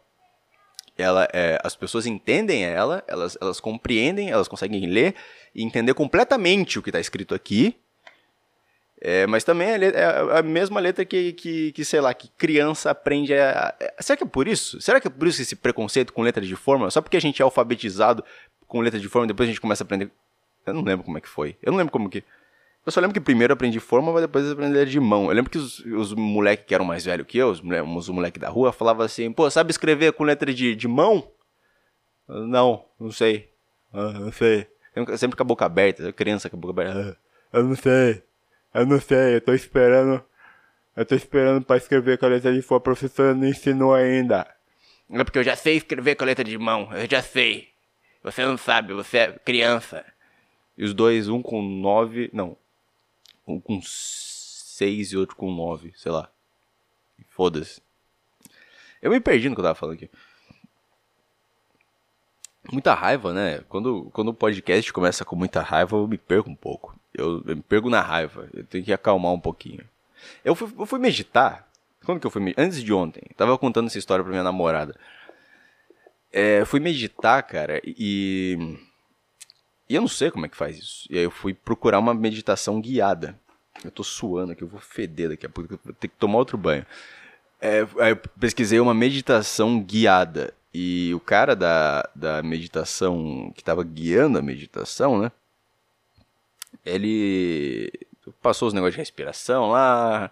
Ela 0.98 1.28
é, 1.32 1.60
as 1.62 1.76
pessoas 1.76 2.06
entendem 2.06 2.64
ela, 2.64 3.04
elas, 3.06 3.36
elas 3.40 3.60
compreendem, 3.60 4.30
elas 4.30 4.48
conseguem 4.48 4.86
ler 4.86 5.14
e 5.54 5.62
entender 5.62 5.94
completamente 5.94 6.78
o 6.78 6.82
que 6.82 6.88
está 6.88 6.98
escrito 6.98 7.34
aqui. 7.34 7.76
É, 9.00 9.26
mas 9.26 9.44
também 9.44 9.68
é, 9.68 9.84
é 9.84 10.38
a 10.38 10.42
mesma 10.42 10.80
letra 10.80 11.04
que, 11.04 11.32
que, 11.34 11.72
que, 11.72 11.84
sei 11.84 12.00
lá, 12.00 12.14
que 12.14 12.28
criança 12.28 12.90
aprende 12.90 13.34
a. 13.34 13.74
Será 14.00 14.16
que 14.16 14.24
é 14.24 14.26
por 14.26 14.48
isso? 14.48 14.80
Será 14.80 15.00
que 15.00 15.06
é 15.06 15.10
por 15.10 15.28
isso 15.28 15.42
esse 15.42 15.54
preconceito 15.54 16.12
com 16.12 16.22
letra 16.22 16.44
de 16.44 16.56
forma? 16.56 16.90
Só 16.90 17.02
porque 17.02 17.16
a 17.16 17.20
gente 17.20 17.42
é 17.42 17.44
alfabetizado 17.44 18.24
com 18.66 18.80
letra 18.80 18.98
de 18.98 19.08
forma, 19.08 19.26
depois 19.26 19.48
a 19.48 19.52
gente 19.52 19.60
começa 19.60 19.84
a 19.84 19.86
aprender. 19.86 20.10
Eu 20.64 20.74
não 20.74 20.82
lembro 20.82 21.04
como 21.04 21.18
é 21.18 21.20
que 21.20 21.28
foi. 21.28 21.56
Eu 21.62 21.72
não 21.72 21.78
lembro 21.78 21.92
como 21.92 22.08
que. 22.08 22.24
Eu 22.84 22.92
só 22.92 23.00
lembro 23.00 23.12
que 23.12 23.20
primeiro 23.20 23.52
eu 23.52 23.54
aprendi 23.54 23.80
forma, 23.80 24.12
mas 24.12 24.22
depois 24.22 24.46
eu 24.46 24.52
aprendi 24.52 24.86
de 24.86 25.00
mão. 25.00 25.24
Eu 25.24 25.34
lembro 25.34 25.50
que 25.50 25.58
os, 25.58 25.80
os 25.80 26.14
moleques 26.14 26.64
que 26.66 26.74
eram 26.74 26.84
mais 26.84 27.04
velhos 27.04 27.26
que 27.26 27.36
eu, 27.36 27.50
os, 27.50 27.60
os 27.60 28.08
moleques 28.08 28.40
da 28.40 28.48
rua, 28.48 28.72
falavam 28.72 29.04
assim: 29.04 29.30
pô, 29.30 29.50
sabe 29.50 29.70
escrever 29.70 30.12
com 30.12 30.24
letra 30.24 30.54
de, 30.54 30.74
de 30.74 30.88
mão? 30.88 31.28
Eu, 32.28 32.46
não, 32.46 32.84
não 32.98 33.10
sei. 33.10 33.50
Ah, 33.92 34.12
não 34.12 34.32
sei. 34.32 34.66
Eu 34.94 35.18
sempre 35.18 35.36
com 35.36 35.42
a 35.42 35.46
boca 35.46 35.66
aberta, 35.66 36.12
criança 36.12 36.48
com 36.48 36.56
a 36.56 36.60
boca 36.60 36.72
aberta. 36.72 37.18
Ah, 37.52 37.58
eu 37.58 37.64
não 37.64 37.76
sei. 37.76 38.22
Eu 38.74 38.86
não 38.86 39.00
sei, 39.00 39.36
eu 39.36 39.40
tô 39.40 39.52
esperando. 39.54 40.22
Eu 40.94 41.04
tô 41.04 41.14
esperando 41.14 41.64
pra 41.64 41.76
escrever 41.76 42.18
com 42.18 42.26
a 42.26 42.28
letra 42.30 42.52
de 42.52 42.62
forma. 42.62 42.78
A 42.78 42.84
professora 42.84 43.34
não 43.34 43.46
ensinou 43.46 43.94
ainda. 43.94 44.46
É 45.10 45.24
porque 45.24 45.38
eu 45.38 45.44
já 45.44 45.54
sei 45.54 45.76
escrever 45.76 46.16
com 46.16 46.24
a 46.24 46.26
letra 46.26 46.44
de 46.44 46.56
mão, 46.58 46.92
eu 46.92 47.08
já 47.08 47.22
sei. 47.22 47.68
Você 48.22 48.44
não 48.44 48.56
sabe, 48.56 48.92
você 48.92 49.18
é 49.18 49.32
criança. 49.32 50.04
E 50.76 50.84
os 50.84 50.92
dois, 50.92 51.28
um 51.28 51.40
com 51.40 51.62
nove. 51.62 52.28
Não. 52.32 52.56
Um 53.46 53.60
com 53.60 53.80
seis 53.82 55.12
e 55.12 55.16
outro 55.16 55.36
com 55.36 55.54
nove, 55.54 55.92
sei 55.96 56.10
lá. 56.10 56.28
Foda-se. 57.28 57.80
Eu 59.00 59.10
me 59.10 59.20
perdi 59.20 59.48
no 59.48 59.54
que 59.54 59.60
eu 59.60 59.64
tava 59.64 59.74
falando 59.74 59.94
aqui. 59.94 60.10
Muita 62.72 62.94
raiva, 62.94 63.32
né? 63.32 63.60
Quando, 63.68 64.10
quando 64.12 64.28
o 64.28 64.34
podcast 64.34 64.92
começa 64.92 65.24
com 65.24 65.36
muita 65.36 65.62
raiva, 65.62 65.96
eu 65.96 66.08
me 66.08 66.18
perco 66.18 66.50
um 66.50 66.54
pouco. 66.54 66.98
Eu, 67.14 67.42
eu 67.46 67.56
me 67.56 67.62
perco 67.62 67.88
na 67.88 68.00
raiva. 68.00 68.48
Eu 68.52 68.64
tenho 68.64 68.84
que 68.84 68.92
acalmar 68.92 69.32
um 69.32 69.40
pouquinho. 69.40 69.84
Eu 70.44 70.54
fui, 70.54 70.72
eu 70.78 70.86
fui 70.86 70.98
meditar. 70.98 71.68
Quando 72.04 72.20
que 72.20 72.26
eu 72.26 72.30
fui 72.30 72.42
meditar? 72.42 72.64
Antes 72.64 72.82
de 72.82 72.92
ontem. 72.92 73.22
Tava 73.36 73.56
contando 73.58 73.86
essa 73.86 73.98
história 73.98 74.24
pra 74.24 74.30
minha 74.30 74.42
namorada. 74.42 74.94
É, 76.32 76.64
fui 76.64 76.80
meditar, 76.80 77.42
cara, 77.42 77.80
e. 77.84 78.76
E 79.88 79.94
eu 79.94 80.00
não 80.00 80.08
sei 80.08 80.30
como 80.30 80.44
é 80.46 80.48
que 80.48 80.56
faz 80.56 80.76
isso. 80.76 81.06
E 81.08 81.16
aí 81.16 81.24
eu 81.24 81.30
fui 81.30 81.54
procurar 81.54 81.98
uma 81.98 82.12
meditação 82.12 82.80
guiada. 82.80 83.38
Eu 83.84 83.90
tô 83.90 84.02
suando 84.02 84.52
aqui, 84.52 84.62
eu 84.62 84.68
vou 84.68 84.80
feder 84.80 85.28
daqui 85.28 85.46
a 85.46 85.48
pouco, 85.48 85.72
eu 85.72 85.80
vou 85.84 85.94
ter 85.94 86.08
que 86.08 86.16
tomar 86.16 86.38
outro 86.38 86.58
banho. 86.58 86.84
É, 87.60 87.86
aí 88.00 88.10
eu 88.10 88.16
pesquisei 88.16 88.80
uma 88.80 88.94
meditação 88.94 89.80
guiada. 89.80 90.52
E 90.72 91.14
o 91.14 91.20
cara 91.20 91.56
da, 91.56 92.08
da 92.14 92.42
meditação, 92.42 93.52
que 93.54 93.64
tava 93.64 93.82
guiando 93.82 94.38
a 94.38 94.42
meditação, 94.42 95.18
né? 95.18 95.32
Ele 96.84 97.90
passou 98.42 98.68
os 98.68 98.74
negócios 98.74 98.94
de 98.94 99.00
respiração 99.00 99.70
lá, 99.70 100.30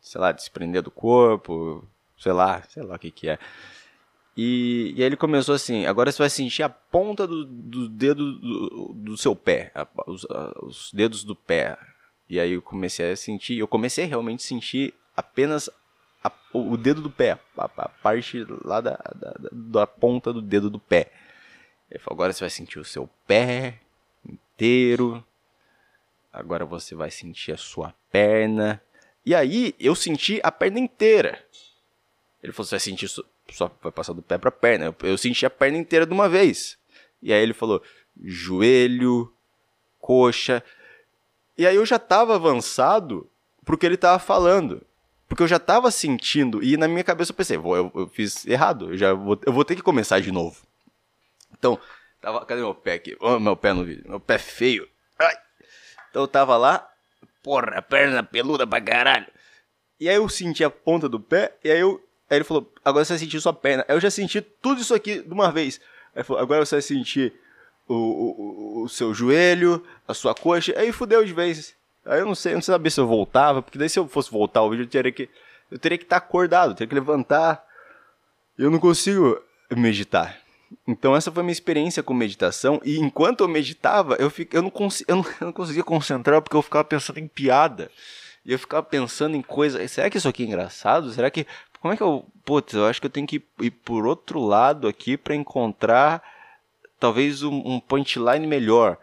sei 0.00 0.20
lá, 0.20 0.32
desprender 0.32 0.82
do 0.82 0.90
corpo, 0.90 1.86
sei 2.18 2.32
lá, 2.32 2.62
sei 2.68 2.82
lá 2.82 2.96
o 2.96 2.98
que 2.98 3.10
que 3.10 3.28
é. 3.28 3.38
E, 4.36 4.92
e 4.96 5.00
aí 5.00 5.06
ele 5.06 5.16
começou 5.16 5.54
assim: 5.54 5.86
agora 5.86 6.10
você 6.10 6.18
vai 6.18 6.30
sentir 6.30 6.62
a 6.62 6.68
ponta 6.68 7.26
do, 7.26 7.44
do 7.44 7.88
dedo 7.88 8.32
do, 8.38 8.92
do, 8.94 9.16
seu 9.16 9.36
pé, 9.36 9.70
a, 9.74 9.86
os, 10.06 10.24
a, 10.30 10.52
os, 10.62 10.90
dedos 10.92 11.22
do 11.24 11.36
pé. 11.36 11.78
E 12.28 12.40
aí 12.40 12.52
eu 12.52 12.62
comecei 12.62 13.12
a 13.12 13.16
sentir, 13.16 13.58
eu 13.58 13.68
comecei 13.68 14.04
a 14.04 14.08
realmente 14.08 14.42
sentir 14.42 14.94
apenas 15.16 15.70
o 16.52 16.76
dedo 16.76 17.02
do 17.02 17.10
pé, 17.10 17.38
a, 17.56 17.68
parte 17.88 18.46
lá 18.64 18.80
da, 18.80 18.98
da, 19.14 19.34
da, 19.50 19.86
ponta 19.86 20.32
do 20.32 20.40
dedo 20.40 20.70
do 20.70 20.78
pé. 20.78 21.10
Ele 21.90 21.98
falou, 21.98 22.16
agora 22.16 22.32
você 22.32 22.40
vai 22.40 22.50
sentir 22.50 22.78
o 22.78 22.84
seu 22.84 23.08
pé 23.26 23.80
inteiro. 24.26 25.24
Agora 26.32 26.64
você 26.64 26.94
vai 26.94 27.10
sentir 27.10 27.52
a 27.52 27.56
sua 27.56 27.94
perna. 28.10 28.80
E 29.26 29.34
aí 29.34 29.74
eu 29.78 29.94
senti 29.94 30.40
a 30.42 30.50
perna 30.50 30.78
inteira. 30.78 31.44
Ele 32.42 32.52
falou, 32.52 32.66
você 32.66 32.76
vai 32.76 32.80
sentir 32.80 33.08
só 33.52 33.70
vai 33.82 33.92
passar 33.92 34.12
do 34.12 34.22
pé 34.22 34.38
pra 34.38 34.50
perna. 34.50 34.86
Eu, 34.86 34.96
eu 35.02 35.18
senti 35.18 35.44
a 35.44 35.50
perna 35.50 35.78
inteira 35.78 36.06
de 36.06 36.12
uma 36.12 36.28
vez. 36.28 36.78
E 37.22 37.32
aí 37.32 37.42
ele 37.42 37.52
falou, 37.52 37.82
joelho, 38.22 39.32
coxa. 39.98 40.62
E 41.56 41.66
aí 41.66 41.76
eu 41.76 41.86
já 41.86 41.98
tava 41.98 42.34
avançado 42.34 43.28
pro 43.64 43.78
que 43.78 43.86
ele 43.86 43.96
tava 43.96 44.18
falando. 44.18 44.84
Porque 45.28 45.42
eu 45.42 45.48
já 45.48 45.58
tava 45.58 45.90
sentindo, 45.90 46.62
e 46.62 46.76
na 46.76 46.86
minha 46.86 47.02
cabeça 47.02 47.32
eu 47.32 47.36
pensei, 47.36 47.56
vou, 47.56 47.76
eu, 47.76 47.92
eu 47.94 48.08
fiz 48.08 48.46
errado, 48.46 48.92
eu 48.92 48.96
já 48.96 49.14
vou, 49.14 49.38
eu 49.44 49.52
vou 49.52 49.64
ter 49.64 49.74
que 49.74 49.82
começar 49.82 50.20
de 50.20 50.30
novo. 50.30 50.62
Então, 51.58 51.78
tava, 52.20 52.44
cadê 52.44 52.60
meu 52.60 52.74
pé 52.74 52.94
aqui? 52.94 53.16
Oh, 53.20 53.38
meu 53.38 53.56
pé 53.56 53.72
no 53.72 53.84
vídeo, 53.84 54.04
meu 54.06 54.20
pé 54.20 54.38
feio. 54.38 54.88
Ai. 55.18 55.34
Então 56.10 56.22
eu 56.22 56.28
tava 56.28 56.56
lá, 56.56 56.88
porra, 57.42 57.82
perna 57.82 58.22
peluda 58.22 58.66
pra 58.66 58.80
caralho. 58.80 59.26
E 59.98 60.08
aí 60.08 60.16
eu 60.16 60.28
senti 60.28 60.62
a 60.62 60.70
ponta 60.70 61.08
do 61.08 61.18
pé, 61.18 61.56
e 61.64 61.70
aí 61.70 61.80
eu. 61.80 62.02
Aí 62.28 62.38
ele 62.38 62.44
falou, 62.44 62.72
agora 62.84 63.04
você 63.04 63.14
vai 63.14 63.18
sentir 63.18 63.40
sua 63.40 63.52
perna. 63.52 63.84
Aí 63.88 63.94
eu 63.94 64.00
já 64.00 64.10
senti 64.10 64.40
tudo 64.40 64.80
isso 64.80 64.94
aqui 64.94 65.22
de 65.22 65.32
uma 65.32 65.50
vez. 65.50 65.80
Aí 66.14 66.20
ele 66.20 66.24
falou, 66.24 66.42
agora 66.42 66.64
você 66.64 66.76
vai 66.76 66.82
sentir 66.82 67.32
o, 67.86 67.94
o, 67.94 68.82
o 68.82 68.88
seu 68.88 69.12
joelho, 69.12 69.84
a 70.06 70.14
sua 70.14 70.34
coxa. 70.34 70.72
Aí 70.76 70.90
fudeu 70.92 71.24
de 71.24 71.32
vez. 71.32 71.74
Aí 72.06 72.20
eu 72.20 72.26
não 72.26 72.34
sei, 72.34 72.52
eu 72.52 72.56
não 72.56 72.62
sabia 72.62 72.90
se 72.90 73.00
eu 73.00 73.06
voltava, 73.06 73.62
porque 73.62 73.78
daí 73.78 73.88
se 73.88 73.98
eu 73.98 74.06
fosse 74.06 74.30
voltar 74.30 74.62
o 74.62 74.70
vídeo, 74.70 74.84
eu 74.84 74.88
teria 74.88 75.12
que. 75.12 75.28
Eu 75.70 75.78
teria 75.78 75.98
que 75.98 76.04
estar 76.04 76.20
tá 76.20 76.26
acordado, 76.26 76.70
eu 76.70 76.74
teria 76.74 76.88
que 76.88 76.94
levantar. 76.94 77.64
Eu 78.58 78.70
não 78.70 78.78
consigo 78.78 79.40
meditar. 79.70 80.38
Então 80.86 81.14
essa 81.14 81.30
foi 81.30 81.40
a 81.40 81.44
minha 81.44 81.52
experiência 81.52 82.02
com 82.02 82.14
meditação. 82.14 82.80
E 82.84 82.98
enquanto 82.98 83.40
eu 83.40 83.48
meditava, 83.48 84.14
eu, 84.16 84.30
fico, 84.30 84.56
eu, 84.56 84.62
não, 84.62 84.70
cons, 84.70 85.02
eu, 85.06 85.16
não, 85.16 85.24
eu 85.40 85.46
não 85.46 85.52
conseguia 85.52 85.82
concentrar 85.82 86.40
porque 86.42 86.56
eu 86.56 86.62
ficava 86.62 86.84
pensando 86.84 87.18
em 87.18 87.28
piada. 87.28 87.90
E 88.44 88.52
eu 88.52 88.58
ficava 88.58 88.82
pensando 88.82 89.36
em 89.36 89.42
coisas. 89.42 89.90
Será 89.90 90.10
que 90.10 90.18
isso 90.18 90.28
aqui 90.28 90.42
é 90.42 90.46
engraçado? 90.46 91.10
Será 91.10 91.30
que. 91.30 91.46
Como 91.80 91.94
é 91.94 91.96
que 91.96 92.02
eu. 92.02 92.26
Putz, 92.44 92.74
eu 92.74 92.86
acho 92.86 93.00
que 93.00 93.06
eu 93.06 93.10
tenho 93.10 93.26
que 93.26 93.42
ir 93.60 93.70
por 93.70 94.06
outro 94.06 94.40
lado 94.40 94.86
aqui 94.86 95.16
para 95.16 95.34
encontrar 95.34 96.22
talvez 97.00 97.42
um, 97.42 97.54
um 97.64 97.80
punchline 97.80 98.46
melhor. 98.46 98.98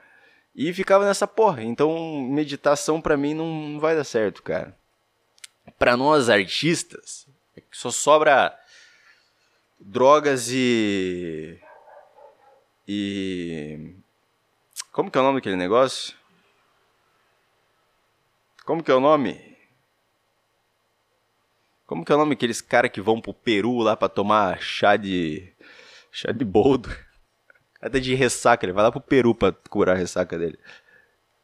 E 0.54 0.74
ficava 0.74 1.06
nessa 1.06 1.28
porra. 1.28 1.64
Então, 1.64 2.22
meditação 2.22 3.02
para 3.02 3.18
mim 3.18 3.34
não 3.34 3.80
vai 3.80 3.96
dar 3.96 4.04
certo, 4.04 4.44
cara. 4.44 4.78
Para 5.78 5.96
nós 5.96 6.30
artistas, 6.30 7.28
só 7.72 7.90
sobra 7.90 8.58
drogas 9.80 10.50
e 10.52 11.60
e 12.88 13.96
como 14.92 15.10
que 15.10 15.18
é 15.18 15.22
o 15.22 15.24
nome 15.24 15.40
daquele 15.40 15.56
negócio? 15.56 16.16
Como 18.66 18.84
que 18.84 18.92
é 18.92 18.94
o 18.94 19.00
nome? 19.00 19.58
Como 21.86 22.06
que 22.06 22.12
é 22.12 22.16
o 22.16 22.18
nome 22.18 22.36
daqueles 22.36 22.62
caras 22.62 22.92
que 22.92 23.02
vão 23.02 23.22
pro 23.22 23.34
Peru 23.34 23.80
lá 23.80 23.96
para 23.96 24.10
tomar 24.10 24.62
chá 24.62 24.98
de 24.98 25.54
chá 26.12 26.32
de 26.32 26.46
boldo? 26.46 26.90
Até 27.82 28.00
de 28.00 28.14
ressaca, 28.14 28.66
ele 28.66 28.74
vai 28.74 28.84
lá 28.84 28.92
pro 28.92 29.02
Peru 29.02 29.34
pra 29.34 29.52
curar 29.70 29.96
a 29.96 30.00
ressaca 30.00 30.38
dele. 30.38 30.60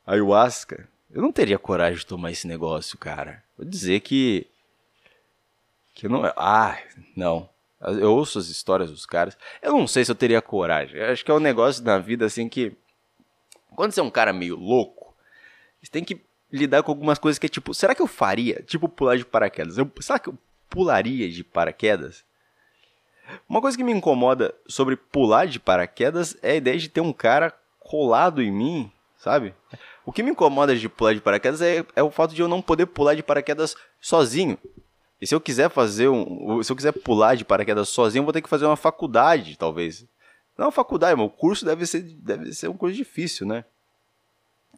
Ayahuasca. 0.05 0.87
Eu 1.09 1.21
não 1.21 1.31
teria 1.31 1.57
coragem 1.57 1.97
de 1.97 2.05
tomar 2.05 2.31
esse 2.31 2.47
negócio, 2.47 2.97
cara. 2.97 3.43
Vou 3.57 3.65
dizer 3.65 4.01
que. 4.01 4.45
Que 5.95 6.07
não. 6.07 6.23
Ah, 6.35 6.77
não. 7.15 7.49
Eu 7.81 8.13
ouço 8.13 8.37
as 8.37 8.47
histórias 8.47 8.91
dos 8.91 9.05
caras. 9.05 9.37
Eu 9.61 9.71
não 9.71 9.87
sei 9.87 10.05
se 10.05 10.11
eu 10.11 10.15
teria 10.15 10.41
coragem. 10.41 10.99
Eu 10.99 11.11
acho 11.11 11.25
que 11.25 11.31
é 11.31 11.33
um 11.33 11.39
negócio 11.39 11.83
na 11.83 11.97
vida 11.97 12.25
assim 12.25 12.47
que. 12.47 12.73
Quando 13.75 13.91
você 13.91 13.99
é 13.99 14.03
um 14.03 14.11
cara 14.11 14.33
meio 14.33 14.55
louco, 14.55 15.15
você 15.81 15.91
tem 15.91 16.03
que 16.03 16.21
lidar 16.51 16.83
com 16.83 16.91
algumas 16.91 17.17
coisas 17.17 17.39
que 17.39 17.45
é 17.45 17.49
tipo. 17.49 17.73
Será 17.73 17.95
que 17.95 18.01
eu 18.01 18.07
faria? 18.07 18.61
Tipo, 18.63 18.87
pular 18.87 19.17
de 19.17 19.25
paraquedas. 19.25 19.77
Eu, 19.77 19.91
será 20.01 20.19
que 20.19 20.29
eu 20.29 20.37
pularia 20.69 21.29
de 21.29 21.43
paraquedas? 21.43 22.23
Uma 23.47 23.61
coisa 23.61 23.77
que 23.77 23.83
me 23.83 23.91
incomoda 23.91 24.53
sobre 24.67 24.95
pular 24.95 25.45
de 25.47 25.59
paraquedas 25.59 26.37
é 26.41 26.51
a 26.51 26.55
ideia 26.55 26.77
de 26.77 26.89
ter 26.89 27.01
um 27.01 27.13
cara 27.13 27.53
colado 27.79 28.41
em 28.41 28.51
mim, 28.51 28.91
sabe? 29.17 29.53
O 30.05 30.11
que 30.11 30.23
me 30.23 30.31
incomoda 30.31 30.75
de 30.75 30.87
pular 30.87 31.13
de 31.13 31.21
paraquedas 31.21 31.61
é, 31.61 31.85
é 31.95 32.03
o 32.03 32.11
fato 32.11 32.33
de 32.33 32.41
eu 32.41 32.47
não 32.47 32.61
poder 32.61 32.85
pular 32.85 33.15
de 33.15 33.23
paraquedas 33.23 33.75
sozinho. 33.99 34.57
E 35.19 35.25
se 35.25 35.33
eu 35.33 35.41
quiser 35.41 35.69
fazer 35.69 36.09
um. 36.09 36.61
Se 36.63 36.71
eu 36.71 36.75
quiser 36.75 36.91
pular 36.91 37.35
de 37.35 37.43
paraquedas 37.43 37.89
sozinho, 37.89 38.21
eu 38.21 38.25
vou 38.25 38.33
ter 38.33 38.41
que 38.41 38.49
fazer 38.49 38.65
uma 38.65 38.77
faculdade, 38.77 39.57
talvez. 39.57 40.05
Não 40.57 40.71
faculdade, 40.71 41.15
mas 41.15 41.27
o 41.27 41.29
curso 41.29 41.65
deve 41.65 41.85
ser, 41.85 42.01
deve 42.01 42.53
ser 42.53 42.67
um 42.67 42.77
curso 42.77 42.95
difícil, 42.95 43.45
né? 43.45 43.65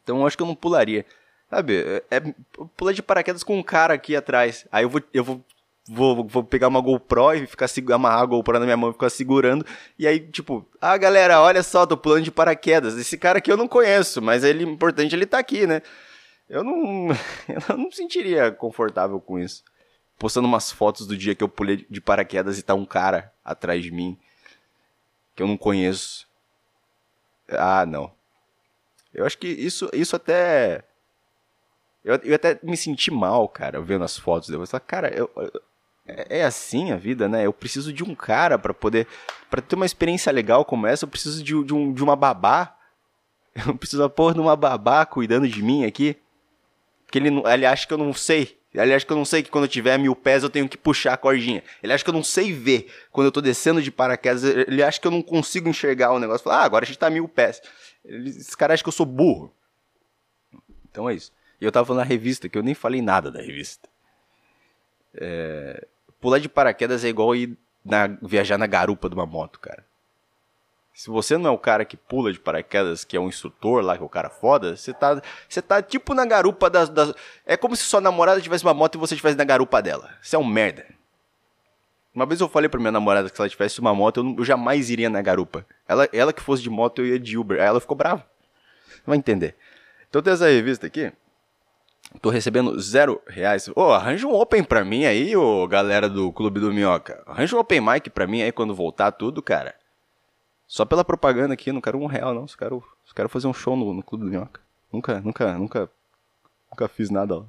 Então 0.01 0.19
eu 0.19 0.27
acho 0.27 0.37
que 0.37 0.43
eu 0.43 0.47
não 0.47 0.55
pularia. 0.55 1.05
Sabe, 1.49 1.81
é, 1.81 2.03
é 2.17 2.33
pular 2.77 2.93
de 2.93 3.01
paraquedas 3.01 3.43
com 3.43 3.57
um 3.57 3.63
cara 3.63 3.93
aqui 3.93 4.15
atrás. 4.15 4.67
Aí 4.71 4.83
eu 4.83 4.89
vou, 4.89 5.01
eu 5.13 5.23
vou 5.23 5.43
vou, 5.87 6.27
vou 6.27 6.43
pegar 6.43 6.67
uma 6.67 6.81
GoPro 6.81 7.33
e 7.33 7.47
ficar 7.47 7.67
amarrar 7.93 8.21
a 8.21 8.25
GoPro 8.25 8.59
na 8.59 8.65
minha 8.65 8.77
mão 8.77 8.89
e 8.89 8.93
ficar 8.93 9.09
segurando. 9.09 9.65
E 9.97 10.07
aí, 10.07 10.19
tipo, 10.19 10.67
ah, 10.79 10.97
galera, 10.97 11.41
olha 11.41 11.63
só, 11.63 11.85
tô 11.85 11.97
pulando 11.97 12.23
de 12.23 12.31
paraquedas. 12.31 12.97
Esse 12.97 13.17
cara 13.17 13.39
aqui 13.39 13.51
eu 13.51 13.57
não 13.57 13.67
conheço, 13.67 14.21
mas 14.21 14.43
ele 14.43 14.63
importante 14.63 15.15
ele 15.15 15.25
tá 15.25 15.39
aqui, 15.39 15.65
né? 15.65 15.81
Eu 16.49 16.63
não, 16.63 17.09
eu 17.47 17.77
não 17.77 17.85
me 17.85 17.95
sentiria 17.95 18.51
confortável 18.51 19.19
com 19.19 19.39
isso. 19.39 19.63
Postando 20.17 20.47
umas 20.47 20.71
fotos 20.71 21.07
do 21.07 21.15
dia 21.15 21.33
que 21.33 21.43
eu 21.43 21.49
pulei 21.49 21.85
de 21.89 22.01
paraquedas 22.01 22.57
e 22.57 22.63
tá 22.63 22.73
um 22.73 22.85
cara 22.85 23.31
atrás 23.43 23.81
de 23.83 23.91
mim 23.91 24.17
que 25.35 25.43
eu 25.43 25.47
não 25.47 25.55
conheço. 25.55 26.27
Ah, 27.47 27.85
não. 27.85 28.11
Eu 29.13 29.25
acho 29.25 29.37
que 29.37 29.47
isso, 29.47 29.89
isso 29.93 30.15
até. 30.15 30.83
Eu, 32.03 32.15
eu 32.17 32.35
até 32.35 32.59
me 32.61 32.75
senti 32.75 33.09
mal, 33.09 33.47
cara, 33.47 33.81
vendo 33.81 34.03
as 34.03 34.17
fotos 34.17 34.49
depois. 34.49 34.69
Cara, 34.85 35.09
eu, 35.13 35.31
é, 35.37 35.61
é 36.29 36.43
assim 36.43 36.91
a 36.91 36.95
vida, 36.95 37.27
né? 37.27 37.45
Eu 37.45 37.53
preciso 37.53 37.91
de 37.91 38.03
um 38.03 38.15
cara 38.15 38.57
para 38.57 38.73
poder. 38.73 39.07
para 39.49 39.61
ter 39.61 39.75
uma 39.75 39.85
experiência 39.85 40.31
legal 40.31 40.65
como 40.65 40.87
essa, 40.87 41.05
eu 41.05 41.09
preciso 41.09 41.43
de, 41.43 41.63
de, 41.63 41.73
um, 41.73 41.93
de 41.93 42.03
uma 42.03 42.15
babá. 42.15 42.75
Eu 43.67 43.75
preciso 43.75 44.07
pôr 44.11 44.35
numa 44.35 44.55
babá 44.55 45.05
cuidando 45.05 45.47
de 45.47 45.61
mim 45.61 45.83
aqui. 45.83 46.15
Que 47.11 47.17
ele, 47.17 47.29
ele 47.45 47.65
acha 47.65 47.85
que 47.85 47.93
eu 47.93 47.97
não 47.97 48.13
sei. 48.13 48.57
Ele 48.73 48.93
acha 48.93 49.05
que 49.05 49.11
eu 49.11 49.17
não 49.17 49.25
sei 49.25 49.41
que 49.41 49.49
quando 49.49 49.63
eu 49.63 49.69
tiver 49.69 49.97
mil 49.97 50.15
pés 50.15 50.43
eu 50.43 50.49
tenho 50.49 50.69
que 50.69 50.77
puxar 50.77 51.13
a 51.13 51.17
cordinha. 51.17 51.63
Ele 51.81 51.91
acha 51.91 52.03
que 52.03 52.09
eu 52.09 52.13
não 52.13 52.23
sei 52.23 52.53
ver 52.53 52.89
quando 53.11 53.25
eu 53.25 53.31
tô 53.31 53.41
descendo 53.41 53.81
de 53.81 53.91
paraquedas. 53.91 54.43
Ele 54.43 54.83
acha 54.83 55.01
que 55.01 55.07
eu 55.07 55.11
não 55.11 55.23
consigo 55.23 55.67
enxergar 55.67 56.13
o 56.13 56.19
negócio. 56.19 56.43
Fala, 56.43 56.57
ah, 56.61 56.63
agora 56.63 56.85
a 56.85 56.87
gente 56.87 56.99
tá 56.99 57.09
mil 57.09 57.27
pés. 57.27 57.61
Ele, 58.05 58.29
esse 58.29 58.55
cara 58.55 58.73
acha 58.73 58.83
que 58.83 58.87
eu 58.87 58.93
sou 58.93 59.05
burro. 59.05 59.51
Então 60.89 61.09
é 61.09 61.15
isso. 61.15 61.31
E 61.59 61.65
eu 61.65 61.71
tava 61.71 61.85
falando 61.85 62.01
na 62.01 62.07
revista, 62.07 62.47
que 62.47 62.57
eu 62.57 62.63
nem 62.63 62.75
falei 62.75 63.01
nada 63.01 63.31
da 63.31 63.41
revista. 63.41 63.89
É, 65.13 65.87
pular 66.19 66.39
de 66.39 66.49
paraquedas 66.49 67.03
é 67.03 67.09
igual 67.09 67.35
ir 67.35 67.57
na, 67.83 68.07
viajar 68.21 68.57
na 68.57 68.67
garupa 68.67 69.09
de 69.09 69.15
uma 69.15 69.25
moto, 69.25 69.59
cara. 69.59 69.83
Se 70.93 71.09
você 71.09 71.37
não 71.37 71.49
é 71.49 71.53
o 71.53 71.57
cara 71.57 71.85
que 71.85 71.95
pula 71.95 72.31
de 72.33 72.39
paraquedas, 72.39 73.05
que 73.05 73.15
é 73.15 73.19
um 73.19 73.29
instrutor 73.29 73.81
lá, 73.81 73.95
que 73.95 74.03
é 74.03 74.05
o 74.05 74.09
cara 74.09 74.29
foda, 74.29 74.75
você 74.75 74.93
tá, 74.93 75.21
você 75.47 75.61
tá 75.61 75.81
tipo 75.81 76.13
na 76.13 76.25
garupa 76.25 76.69
das, 76.69 76.89
das. 76.89 77.13
É 77.45 77.55
como 77.55 77.73
se 77.75 77.83
sua 77.83 78.01
namorada 78.01 78.41
tivesse 78.41 78.65
uma 78.65 78.73
moto 78.73 78.95
e 78.95 78.97
você 78.97 79.13
estivesse 79.13 79.37
na 79.37 79.45
garupa 79.45 79.81
dela. 79.81 80.09
Você 80.21 80.35
é 80.35 80.39
um 80.39 80.45
merda. 80.45 80.85
Uma 82.13 82.25
vez 82.25 82.41
eu 82.41 82.49
falei 82.49 82.67
pra 82.67 82.79
minha 82.81 82.91
namorada 82.91 83.29
que 83.29 83.35
se 83.35 83.41
ela 83.41 83.49
tivesse 83.49 83.79
uma 83.79 83.95
moto, 83.95 84.17
eu, 84.17 84.23
não, 84.23 84.35
eu 84.37 84.43
jamais 84.43 84.89
iria 84.89 85.09
na 85.09 85.21
garupa. 85.21 85.65
Ela, 85.87 86.09
ela 86.11 86.33
que 86.33 86.41
fosse 86.41 86.61
de 86.61 86.69
moto, 86.69 86.99
eu 86.99 87.05
ia 87.05 87.19
de 87.19 87.37
Uber. 87.37 87.61
Aí 87.61 87.67
ela 87.67 87.79
ficou 87.79 87.95
brava. 87.95 88.25
Vai 89.05 89.17
entender. 89.17 89.55
Então 90.09 90.21
tem 90.21 90.33
essa 90.33 90.47
revista 90.47 90.87
aqui. 90.87 91.13
Tô 92.21 92.29
recebendo 92.29 92.79
zero 92.79 93.21
reais. 93.27 93.67
Ô, 93.69 93.73
oh, 93.75 93.91
arranja 93.91 94.27
um 94.27 94.33
open 94.33 94.63
pra 94.63 94.83
mim 94.83 95.05
aí, 95.05 95.35
ô 95.37 95.67
galera 95.67 96.09
do 96.09 96.31
Clube 96.33 96.59
do 96.59 96.73
Minhoca. 96.73 97.23
Arranja 97.25 97.55
um 97.55 97.59
open 97.59 97.79
mic 97.81 98.09
pra 98.09 98.25
mim 98.25 98.41
aí 98.41 98.51
quando 98.51 98.73
voltar 98.73 99.11
tudo, 99.11 99.41
cara. 99.41 99.75
Só 100.67 100.85
pela 100.85 101.05
propaganda 101.05 101.53
aqui, 101.53 101.71
não 101.71 101.81
quero 101.81 101.99
um 101.99 102.07
real 102.07 102.33
não. 102.33 102.47
Só 102.47 102.57
quero, 102.57 102.83
só 103.05 103.13
quero 103.13 103.29
fazer 103.29 103.47
um 103.47 103.53
show 103.53 103.75
no, 103.75 103.93
no 103.93 104.03
Clube 104.03 104.25
do 104.25 104.29
Minhoca. 104.31 104.59
Nunca, 104.91 105.21
nunca, 105.21 105.57
nunca, 105.57 105.89
nunca 106.69 106.87
fiz 106.87 107.09
nada 107.09 107.37
lá. 107.37 107.45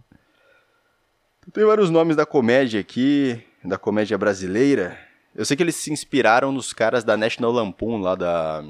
Tem 1.53 1.65
vários 1.65 1.91
nomes 1.91 2.15
da 2.15 2.27
comédia 2.27 2.81
aqui, 2.81 3.43
da 3.65 3.79
comédia 3.79 4.17
brasileira. 4.17 4.99
Eu 5.35 5.45
sei 5.45 5.57
que 5.57 5.63
eles 5.63 5.77
se 5.77 5.93
inspiraram 5.93 6.53
nos 6.53 6.73
caras 6.73 7.03
da 7.03 7.17
National 7.17 7.51
Lampoon 7.51 8.01
lá 8.01 8.15
da 8.15 8.63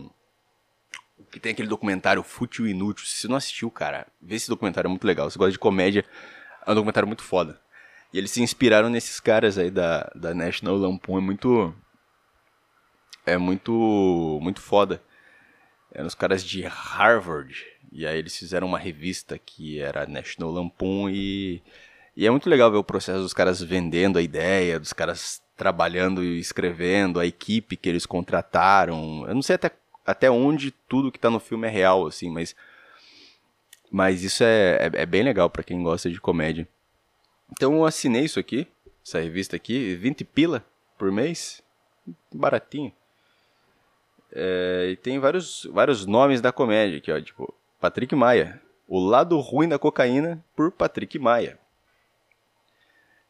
que 1.31 1.41
tem 1.41 1.53
aquele 1.53 1.69
documentário 1.69 2.23
Fútil 2.23 2.67
e 2.67 2.71
Inútil. 2.71 3.07
Se 3.07 3.21
você 3.21 3.29
não 3.29 3.37
assistiu, 3.37 3.71
cara, 3.71 4.07
vê 4.21 4.37
esse 4.37 4.49
documentário, 4.49 4.89
é 4.89 4.91
muito 4.91 5.07
legal. 5.07 5.31
Se 5.31 5.39
gosta 5.39 5.53
de 5.53 5.59
comédia, 5.59 6.05
é 6.67 6.71
um 6.71 6.75
documentário 6.75 7.07
muito 7.07 7.23
foda. 7.23 7.61
E 8.13 8.19
eles 8.19 8.31
se 8.31 8.43
inspiraram 8.43 8.91
nesses 8.91 9.21
caras 9.21 9.57
aí 9.57 9.71
da, 9.71 10.11
da 10.15 10.35
National 10.35 10.77
Lampoon. 10.77 11.19
É 11.19 11.21
muito. 11.21 11.75
É 13.25 13.39
muito. 13.39 14.39
Muito 14.43 14.61
foda. 14.61 15.01
Eram 15.93 16.07
os 16.07 16.15
caras 16.15 16.45
de 16.45 16.63
Harvard. 16.63 17.55
E 17.93 18.07
aí 18.07 18.19
eles 18.19 18.37
fizeram 18.37 18.67
uma 18.67 18.79
revista 18.79 19.39
que 19.39 19.81
era 19.81 20.07
National 20.07 20.51
Lampoon 20.51 21.09
e. 21.11 21.63
E 22.17 22.27
é 22.27 22.31
muito 22.31 22.51
legal 22.51 22.71
ver 22.71 22.77
o 22.77 22.85
processo 22.85 23.21
dos 23.21 23.33
caras 23.33 23.63
vendendo 23.63 24.19
a 24.19 24.23
ideia, 24.23 24.81
dos 24.81 24.93
caras 24.93 25.41
trabalhando 25.57 26.25
e 26.25 26.41
escrevendo, 26.41 27.21
a 27.21 27.27
equipe 27.27 27.77
que 27.77 27.89
eles 27.89 28.05
contrataram. 28.05 29.25
Eu 29.29 29.35
não 29.35 29.43
sei 29.43 29.55
até 29.55 29.71
até 30.11 30.31
onde 30.31 30.71
tudo 30.71 31.11
que 31.11 31.19
tá 31.19 31.31
no 31.31 31.41
filme 31.41 31.67
é 31.67 31.71
real, 31.71 32.07
assim, 32.07 32.31
mas. 32.31 32.55
Mas 33.91 34.23
isso 34.23 34.45
é, 34.45 34.77
é, 34.87 35.03
é 35.03 35.07
bem 35.07 35.23
legal 35.23 35.51
para 35.51 35.65
quem 35.65 35.83
gosta 35.83 36.09
de 36.09 36.21
comédia. 36.21 36.69
Então 37.51 37.75
eu 37.75 37.85
assinei 37.85 38.25
isso 38.25 38.39
aqui, 38.39 38.69
essa 39.05 39.19
revista 39.19 39.57
aqui, 39.57 39.97
20 39.97 40.25
pila 40.25 40.65
por 40.97 41.11
mês. 41.11 41.63
Baratinho. 42.33 42.93
É, 44.33 44.91
e 44.93 44.97
tem 44.97 45.19
vários, 45.19 45.67
vários 45.73 46.07
nomes 46.07 46.41
da 46.41 46.53
comédia 46.53 46.99
aqui, 46.99 47.11
ó. 47.11 47.21
Tipo, 47.21 47.53
Patrick 47.81 48.15
Maia. 48.15 48.61
O 48.87 48.99
lado 48.99 49.39
ruim 49.39 49.69
da 49.69 49.79
cocaína 49.79 50.45
por 50.55 50.71
Patrick 50.71 51.19
Maia. 51.19 51.59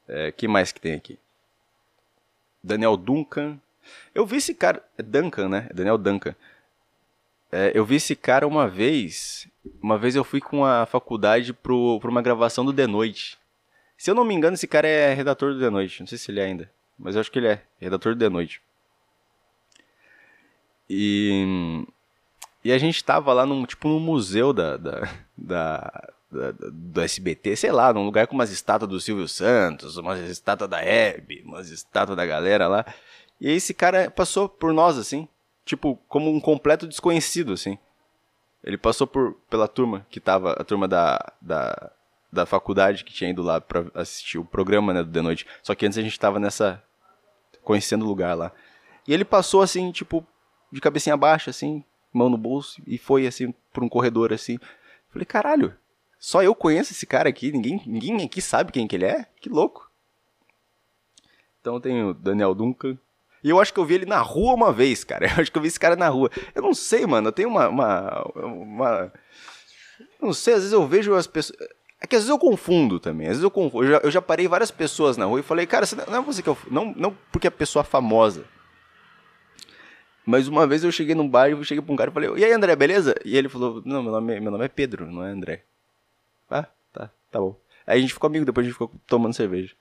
É, 0.08 0.32
que 0.32 0.49
mais 0.49 0.72
que 0.72 0.80
tem 0.80 0.94
aqui? 0.94 1.18
Daniel 2.62 2.96
Duncan. 2.96 3.58
Eu 4.14 4.26
vi 4.26 4.37
esse 4.37 4.54
cara. 4.54 4.82
É 4.99 5.02
Duncan, 5.02 5.49
né? 5.49 5.66
É 5.70 5.75
Daniel 5.75 5.96
Duncan. 5.99 6.34
É, 7.52 7.73
eu 7.75 7.85
vi 7.85 7.97
esse 7.97 8.14
cara 8.14 8.47
uma 8.47 8.69
vez. 8.69 9.49
Uma 9.83 9.99
vez 9.99 10.14
eu 10.14 10.25
fui 10.25 10.40
com 10.40 10.64
a 10.64 10.87
faculdade 10.87 11.52
pro, 11.52 11.99
pra 12.00 12.11
uma 12.11 12.23
gravação 12.23 12.64
do 12.64 12.73
The 12.73 12.87
Noite. 12.87 13.38
Se 13.99 14.11
eu 14.11 14.14
não 14.14 14.25
me 14.25 14.35
engano, 14.35 14.54
esse 14.54 14.66
cara 14.66 14.88
é 14.88 15.12
redator 15.12 15.52
do 15.52 15.61
The 15.61 15.71
Noite. 15.71 16.00
Não 16.00 16.07
sei 16.07 16.16
se 16.16 16.30
ele 16.30 16.40
é 16.40 16.45
ainda. 16.45 16.71
Mas 16.99 17.14
eu 17.14 17.21
acho 17.21 17.30
que 17.30 17.38
ele 17.38 17.49
é. 17.49 17.62
Redator 17.78 18.14
do 18.14 18.19
The 18.19 18.28
Noite. 18.28 18.62
E. 20.88 21.85
E 22.62 22.73
a 22.73 22.78
gente 22.78 23.02
tava 23.02 23.33
lá 23.33 23.47
num, 23.47 23.64
tipo, 23.64 23.88
num 23.88 24.00
museu 24.00 24.52
da, 24.52 24.76
da, 24.76 25.09
da, 25.38 26.12
do 26.30 27.00
SBT, 27.00 27.57
sei 27.57 27.73
lá, 27.73 27.92
num 27.92 28.04
lugar 28.04 28.26
com 28.26 28.35
umas 28.35 28.50
estátuas 28.50 28.90
do 28.90 29.00
Silvio 29.00 29.26
Santos, 29.26 29.97
umas 29.97 30.21
estátuas 30.28 30.69
da 30.69 30.78
Hebe, 30.85 31.42
umas 31.45 31.71
estátuas 31.71 32.16
da 32.16 32.26
galera 32.26 32.69
lá. 32.69 32.85
E 33.40 33.50
esse 33.50 33.73
cara 33.73 34.11
passou 34.11 34.47
por 34.47 34.75
nós, 34.75 34.99
assim, 34.99 35.26
tipo, 35.64 35.97
como 36.09 36.31
um 36.31 36.40
completo 36.40 36.87
desconhecido, 36.87 37.52
assim. 37.52 37.79
Ele 38.62 38.76
passou 38.76 39.07
por, 39.07 39.35
pela 39.49 39.67
turma 39.67 40.07
que 40.11 40.21
tava, 40.21 40.52
a 40.52 40.64
turma 40.64 40.87
da, 40.87 41.33
da, 41.40 41.93
da 42.33 42.47
faculdade 42.47 43.05
que 43.05 43.12
tinha 43.12 43.31
ido 43.31 43.43
lá 43.43 43.61
pra 43.61 43.87
assistir 43.95 44.38
o 44.38 44.45
programa, 44.45 44.93
né, 44.93 45.02
do 45.02 45.11
The 45.11 45.23
Noite. 45.23 45.47
Só 45.62 45.75
que 45.75 45.87
antes 45.87 45.99
a 45.99 46.02
gente 46.02 46.19
tava 46.19 46.38
nessa, 46.38 46.83
conhecendo 47.62 48.05
o 48.05 48.09
lugar 48.09 48.37
lá. 48.37 48.52
E 49.09 49.14
ele 49.14 49.25
passou, 49.25 49.62
assim, 49.62 49.90
tipo, 49.93 50.26
de 50.71 50.81
cabecinha 50.81 51.17
baixa, 51.17 51.50
assim, 51.50 51.83
mão 52.12 52.29
no 52.29 52.37
bolso, 52.37 52.83
e 52.87 52.99
foi, 52.99 53.26
assim, 53.26 53.55
por 53.73 53.83
um 53.83 53.88
corredor, 53.88 54.33
assim. 54.33 54.59
Falei, 55.09 55.25
caralho, 55.25 55.75
só 56.19 56.43
eu 56.43 56.55
conheço 56.55 56.93
esse 56.93 57.07
cara 57.07 57.29
aqui, 57.29 57.50
ninguém, 57.50 57.83
ninguém 57.87 58.23
aqui 58.25 58.43
sabe 58.43 58.73
quem 58.73 58.87
que 58.87 58.95
ele 58.95 59.07
é? 59.07 59.26
Que 59.40 59.49
louco. 59.49 59.90
Então 61.61 61.81
tem 61.81 62.02
o 62.02 62.14
Daniel 62.14 62.55
Duncan. 62.55 62.99
E 63.42 63.50
eu 63.50 63.61
acho 63.61 63.73
que 63.73 63.80
eu 63.80 63.85
vi 63.85 63.94
ele 63.94 64.06
na 64.06 64.20
rua 64.20 64.54
uma 64.54 64.73
vez, 64.73 65.02
cara. 65.02 65.26
Eu 65.37 65.40
acho 65.40 65.50
que 65.50 65.56
eu 65.56 65.62
vi 65.62 65.68
esse 65.68 65.80
cara 65.80 65.97
na 65.97 66.09
rua. 66.09 66.30
Eu 66.54 66.62
não 66.62 66.75
sei, 66.75 67.06
mano. 67.06 67.28
Eu 67.28 67.32
tenho 67.32 67.49
uma. 67.49 67.68
uma, 67.68 68.23
uma... 68.35 69.12
Não 70.20 70.32
sei, 70.32 70.54
às 70.54 70.61
vezes 70.61 70.73
eu 70.73 70.87
vejo 70.87 71.14
as 71.14 71.26
pessoas. 71.26 71.59
É 72.00 72.06
que 72.06 72.16
às 72.16 72.23
vezes 72.23 72.30
eu 72.30 72.38
confundo 72.38 73.00
também. 73.00 73.26
Às 73.26 73.32
vezes 73.32 73.42
eu 73.42 73.50
confundo. 73.50 73.85
Eu 73.85 73.90
já, 73.90 73.99
eu 73.99 74.11
já 74.11 74.23
parei 74.23 74.47
várias 74.47 74.70
pessoas 74.70 75.16
na 75.16 75.25
rua 75.25 75.40
e 75.40 75.42
falei, 75.42 75.66
cara, 75.66 75.87
não 76.09 76.18
é 76.18 76.20
você 76.23 76.42
que 76.42 76.49
eu. 76.49 76.59
Não, 76.70 76.94
não 76.97 77.16
porque 77.32 77.47
a 77.47 77.50
pessoa 77.50 77.82
é 77.82 77.85
famosa. 77.85 78.44
Mas 80.25 80.47
uma 80.47 80.66
vez 80.66 80.85
eu 80.85 80.92
cheguei 80.92 81.14
num 81.14 81.28
bar 81.28 81.50
e 81.50 81.64
cheguei 81.64 81.82
pra 81.82 81.92
um 81.92 81.97
cara 81.97 82.11
e 82.11 82.14
falei, 82.14 82.30
e 82.37 82.44
aí, 82.44 82.52
André, 82.52 82.76
beleza? 82.76 83.14
E 83.25 83.37
ele 83.37 83.49
falou, 83.49 83.82
não, 83.85 84.02
meu 84.02 84.12
nome, 84.12 84.35
é, 84.35 84.40
meu 84.40 84.52
nome 84.52 84.64
é 84.64 84.68
Pedro, 84.68 85.11
não 85.11 85.25
é 85.25 85.30
André. 85.30 85.64
Ah, 86.49 86.66
tá, 86.92 87.11
tá 87.30 87.38
bom. 87.40 87.59
Aí 87.87 87.99
a 87.99 88.00
gente 88.00 88.12
ficou 88.12 88.28
amigo, 88.28 88.44
depois 88.44 88.64
a 88.64 88.68
gente 88.68 88.75
ficou 88.75 88.92
tomando 89.06 89.35
cerveja. 89.35 89.75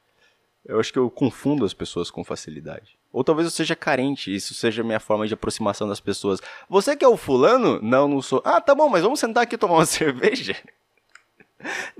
Eu 0.65 0.79
acho 0.79 0.91
que 0.91 0.99
eu 0.99 1.09
confundo 1.09 1.65
as 1.65 1.73
pessoas 1.73 2.09
com 2.09 2.23
facilidade. 2.23 2.98
Ou 3.11 3.23
talvez 3.23 3.45
eu 3.45 3.51
seja 3.51 3.75
carente, 3.75 4.33
isso 4.33 4.53
seja 4.53 4.83
minha 4.83 4.99
forma 4.99 5.27
de 5.27 5.33
aproximação 5.33 5.87
das 5.87 5.99
pessoas. 5.99 6.39
Você 6.69 6.95
que 6.95 7.03
é 7.03 7.07
o 7.07 7.17
fulano? 7.17 7.81
Não, 7.81 8.07
não 8.07 8.21
sou. 8.21 8.41
Ah, 8.45 8.61
tá 8.61 8.75
bom, 8.75 8.87
mas 8.87 9.01
vamos 9.01 9.19
sentar 9.19 9.43
aqui 9.43 9.55
e 9.55 9.57
tomar 9.57 9.75
uma 9.75 9.85
cerveja? 9.87 10.55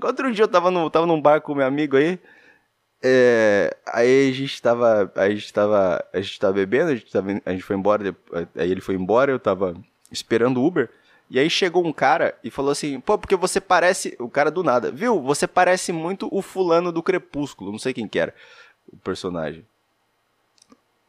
Outro 0.00 0.32
dia 0.32 0.44
eu 0.44 0.48
tava, 0.48 0.70
no, 0.70 0.88
tava 0.88 1.06
num 1.06 1.20
bar 1.20 1.40
com 1.40 1.54
meu 1.54 1.66
amigo 1.66 1.96
aí. 1.96 2.18
É, 3.02 3.76
aí 3.86 4.30
a 4.30 4.32
gente 4.32 4.60
tava. 4.60 5.10
A 5.14 5.28
gente 5.30 5.52
tava. 5.52 6.04
A 6.12 6.20
gente 6.20 6.38
tava 6.38 6.52
bebendo, 6.52 6.90
a 6.90 6.94
gente, 6.94 7.10
tava, 7.10 7.30
a 7.44 7.52
gente 7.52 7.62
foi 7.62 7.76
embora. 7.76 8.16
Aí 8.54 8.70
ele 8.70 8.80
foi 8.80 8.94
embora, 8.94 9.32
eu 9.32 9.38
tava 9.38 9.74
esperando 10.12 10.60
o 10.60 10.66
Uber. 10.66 10.88
E 11.30 11.38
aí 11.38 11.48
chegou 11.48 11.86
um 11.86 11.92
cara 11.92 12.36
e 12.44 12.50
falou 12.50 12.70
assim: 12.70 13.00
pô, 13.00 13.16
porque 13.18 13.36
você 13.36 13.60
parece. 13.60 14.16
O 14.18 14.28
cara 14.28 14.50
do 14.50 14.62
nada, 14.62 14.90
viu? 14.90 15.20
Você 15.22 15.46
parece 15.46 15.92
muito 15.92 16.28
o 16.30 16.42
fulano 16.42 16.92
do 16.92 17.02
Crepúsculo. 17.02 17.72
Não 17.72 17.78
sei 17.78 17.94
quem 17.94 18.06
que 18.06 18.18
era 18.18 18.34
o 18.92 18.96
personagem. 18.98 19.64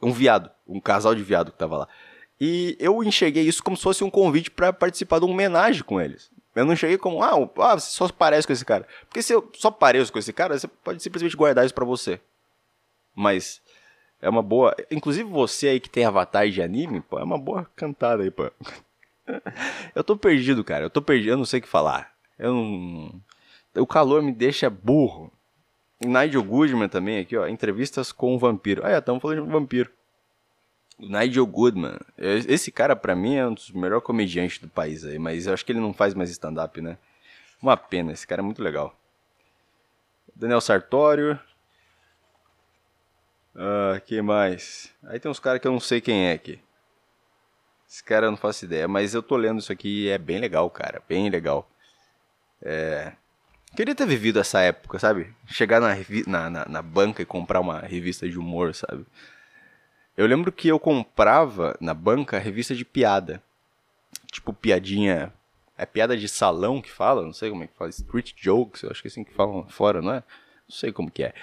Um 0.02 0.12
viado, 0.12 0.50
um 0.68 0.80
casal 0.80 1.14
de 1.14 1.24
viado 1.24 1.52
que 1.52 1.58
tava 1.58 1.78
lá. 1.78 1.88
E 2.40 2.76
eu 2.80 3.04
enxerguei 3.04 3.44
isso 3.44 3.64
como 3.64 3.78
se 3.78 3.84
fosse 3.84 4.04
um 4.04 4.10
convite 4.10 4.50
para 4.50 4.74
participar 4.74 5.20
de 5.20 5.26
uma 5.26 5.34
homenagem 5.34 5.84
com 5.84 6.02
eles. 6.02 6.32
Eu 6.56 6.66
não 6.66 6.76
cheguei 6.76 6.98
como, 6.98 7.24
ah, 7.24 7.50
ah, 7.60 7.80
você 7.80 7.92
só 7.92 8.10
parece 8.10 8.46
com 8.46 8.52
esse 8.52 8.66
cara. 8.66 8.88
Porque 9.08 9.22
se 9.22 9.34
eu 9.34 9.50
só 9.54 9.72
pareço 9.72 10.12
com 10.12 10.20
esse 10.20 10.34
cara, 10.34 10.58
você 10.58 10.68
pode 10.68 11.02
simplesmente 11.02 11.38
guardar 11.38 11.66
isso 11.66 11.74
para 11.74 11.86
você. 11.86 12.20
Mas 13.16 13.62
é 14.22 14.30
uma 14.30 14.42
boa. 14.42 14.76
Inclusive 14.90 15.30
você 15.30 15.70
aí 15.70 15.80
que 15.80 15.90
tem 15.90 16.04
avatar 16.04 16.50
de 16.50 16.62
anime, 16.62 17.02
pô, 17.02 17.20
é 17.20 17.24
uma 17.24 17.38
boa 17.38 17.66
cantada 17.76 18.24
aí, 18.24 18.32
pô. 18.32 18.52
eu 19.96 20.04
tô 20.04 20.18
perdido, 20.18 20.64
cara. 20.64 20.86
Eu 20.86 20.90
tô 20.90 21.02
perdido, 21.02 21.32
eu 21.32 21.38
não 21.38 21.46
sei 21.46 21.60
o 21.60 21.64
que 21.64 21.70
falar. 21.70 22.12
Eu 22.38 22.54
não... 22.54 23.22
O 23.78 23.88
calor 23.88 24.22
me 24.22 24.34
deixa 24.34 24.70
burro. 24.70 25.32
Nigel 26.04 26.44
Goodman 26.44 26.90
também 26.90 27.20
aqui, 27.20 27.38
ó. 27.38 27.48
Entrevistas 27.48 28.12
com 28.12 28.36
o 28.36 28.40
vampiro. 28.40 28.82
Ah, 28.86 28.92
é, 28.92 28.98
estamos 28.98 29.22
falando 29.22 29.44
de 29.44 29.44
um 29.44 29.52
vampiro. 29.52 29.92
Nigel 30.98 31.46
Goodman. 31.46 31.98
Esse 32.18 32.72
cara, 32.72 32.96
para 32.96 33.16
mim, 33.16 33.36
é 33.36 33.48
um 33.48 33.54
dos 33.54 33.72
melhores 33.72 34.04
comediantes 34.04 34.60
do 34.60 34.68
país 34.68 35.06
aí. 35.06 35.18
Mas 35.20 35.48
eu 35.48 35.54
acho 35.54 35.66
que 35.66 35.72
ele 35.72 35.80
não 35.80 35.94
faz 35.94 36.14
mais 36.14 36.30
stand-up, 36.30 36.82
né? 36.82 36.98
Uma 37.62 37.78
pena, 37.78 38.12
esse 38.12 38.26
cara 38.26 38.42
é 38.42 38.44
muito 38.44 38.62
legal. 38.64 38.96
Daniel 40.36 40.62
Sartório. 40.62 41.40
Ah, 43.56 44.02
quem 44.06 44.22
mais? 44.22 44.94
Aí 45.04 45.20
tem 45.20 45.30
uns 45.30 45.40
caras 45.40 45.62
que 45.62 45.68
eu 45.68 45.72
não 45.72 45.80
sei 45.80 46.02
quem 46.02 46.30
é 46.30 46.34
aqui. 46.34 46.60
Esse 47.88 48.04
cara 48.04 48.28
eu 48.28 48.32
não 48.32 48.38
faço 48.38 48.66
ideia, 48.66 48.88
mas 48.88 49.14
eu 49.14 49.22
tô 49.22 49.36
lendo 49.36 49.60
isso 49.60 49.72
aqui 49.72 50.06
e 50.06 50.10
é 50.10 50.18
bem 50.18 50.40
legal, 50.40 50.70
cara. 50.70 51.04
Bem 51.08 51.30
legal. 51.30 51.70
É... 52.62 53.14
Queria 53.76 53.96
ter 53.96 54.06
vivido 54.06 54.40
essa 54.40 54.60
época, 54.60 55.00
sabe? 55.00 55.34
Chegar 55.48 55.80
na, 55.80 55.96
na, 56.28 56.50
na, 56.50 56.66
na, 56.66 56.82
banca 56.82 57.22
e 57.22 57.26
comprar 57.26 57.62
uma 57.62 57.80
revista 57.80 58.28
de 58.28 58.38
humor, 58.38 58.76
sabe? 58.76 59.06
Eu 60.18 60.28
lembro 60.28 60.52
que 60.52 60.68
eu 60.68 60.78
comprava 60.78 61.78
na 61.80 61.94
banca 61.94 62.38
revista 62.38 62.76
de 62.76 62.84
piada. 62.84 63.42
Tipo, 64.32 64.54
piadinha. 64.54 65.34
É 65.78 65.86
piada 65.86 66.18
de 66.18 66.28
salão 66.28 66.82
que 66.82 66.92
fala? 66.92 67.24
Não 67.24 67.34
sei 67.34 67.50
como 67.50 67.64
é 67.64 67.68
que 67.68 67.74
fala. 67.76 67.90
Street 67.90 68.34
jokes, 68.36 68.84
eu 68.84 68.92
acho 68.92 69.02
que 69.02 69.08
é 69.08 69.12
assim 69.12 69.24
que 69.24 69.34
falam 69.34 69.68
fora, 69.70 70.02
não 70.02 70.12
é? 70.12 70.24
Não 70.68 70.76
sei 70.76 70.92
como 70.92 71.10
que 71.10 71.24
é. 71.24 71.34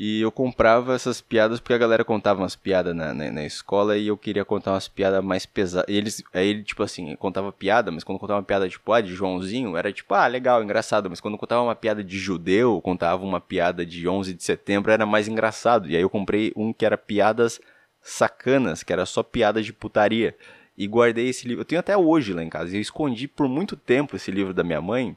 E 0.00 0.20
eu 0.20 0.30
comprava 0.30 0.94
essas 0.94 1.20
piadas 1.20 1.58
porque 1.58 1.74
a 1.74 1.78
galera 1.78 2.04
contava 2.04 2.40
umas 2.40 2.54
piadas 2.54 2.94
na, 2.94 3.12
na, 3.12 3.32
na, 3.32 3.44
escola 3.44 3.98
e 3.98 4.06
eu 4.06 4.16
queria 4.16 4.44
contar 4.44 4.70
umas 4.70 4.86
piadas 4.86 5.24
mais 5.24 5.44
pesadas. 5.44 5.92
Eles, 5.92 6.22
aí 6.32 6.46
ele, 6.46 6.62
tipo 6.62 6.84
assim, 6.84 7.16
contava 7.16 7.50
piada, 7.50 7.90
mas 7.90 8.04
quando 8.04 8.20
contava 8.20 8.38
uma 8.38 8.44
piada, 8.44 8.68
tipo, 8.68 8.92
ah, 8.92 9.00
de 9.00 9.12
Joãozinho, 9.12 9.76
era 9.76 9.92
tipo, 9.92 10.14
ah, 10.14 10.28
legal, 10.28 10.62
engraçado. 10.62 11.10
Mas 11.10 11.20
quando 11.20 11.36
contava 11.36 11.62
uma 11.62 11.74
piada 11.74 12.04
de 12.04 12.16
judeu, 12.16 12.80
contava 12.80 13.24
uma 13.24 13.40
piada 13.40 13.84
de 13.84 14.06
11 14.06 14.34
de 14.34 14.44
setembro, 14.44 14.92
era 14.92 15.04
mais 15.04 15.26
engraçado. 15.26 15.90
E 15.90 15.96
aí 15.96 16.02
eu 16.02 16.08
comprei 16.08 16.52
um 16.54 16.72
que 16.72 16.86
era 16.86 16.96
piadas 16.96 17.60
sacanas, 18.00 18.84
que 18.84 18.92
era 18.92 19.04
só 19.04 19.24
piadas 19.24 19.66
de 19.66 19.72
putaria. 19.72 20.36
E 20.76 20.86
guardei 20.86 21.28
esse 21.28 21.48
livro. 21.48 21.62
Eu 21.62 21.66
tenho 21.66 21.80
até 21.80 21.96
hoje 21.96 22.32
lá 22.32 22.44
em 22.44 22.48
casa. 22.48 22.76
Eu 22.76 22.80
escondi 22.80 23.26
por 23.26 23.48
muito 23.48 23.74
tempo 23.74 24.14
esse 24.14 24.30
livro 24.30 24.54
da 24.54 24.62
minha 24.62 24.80
mãe, 24.80 25.16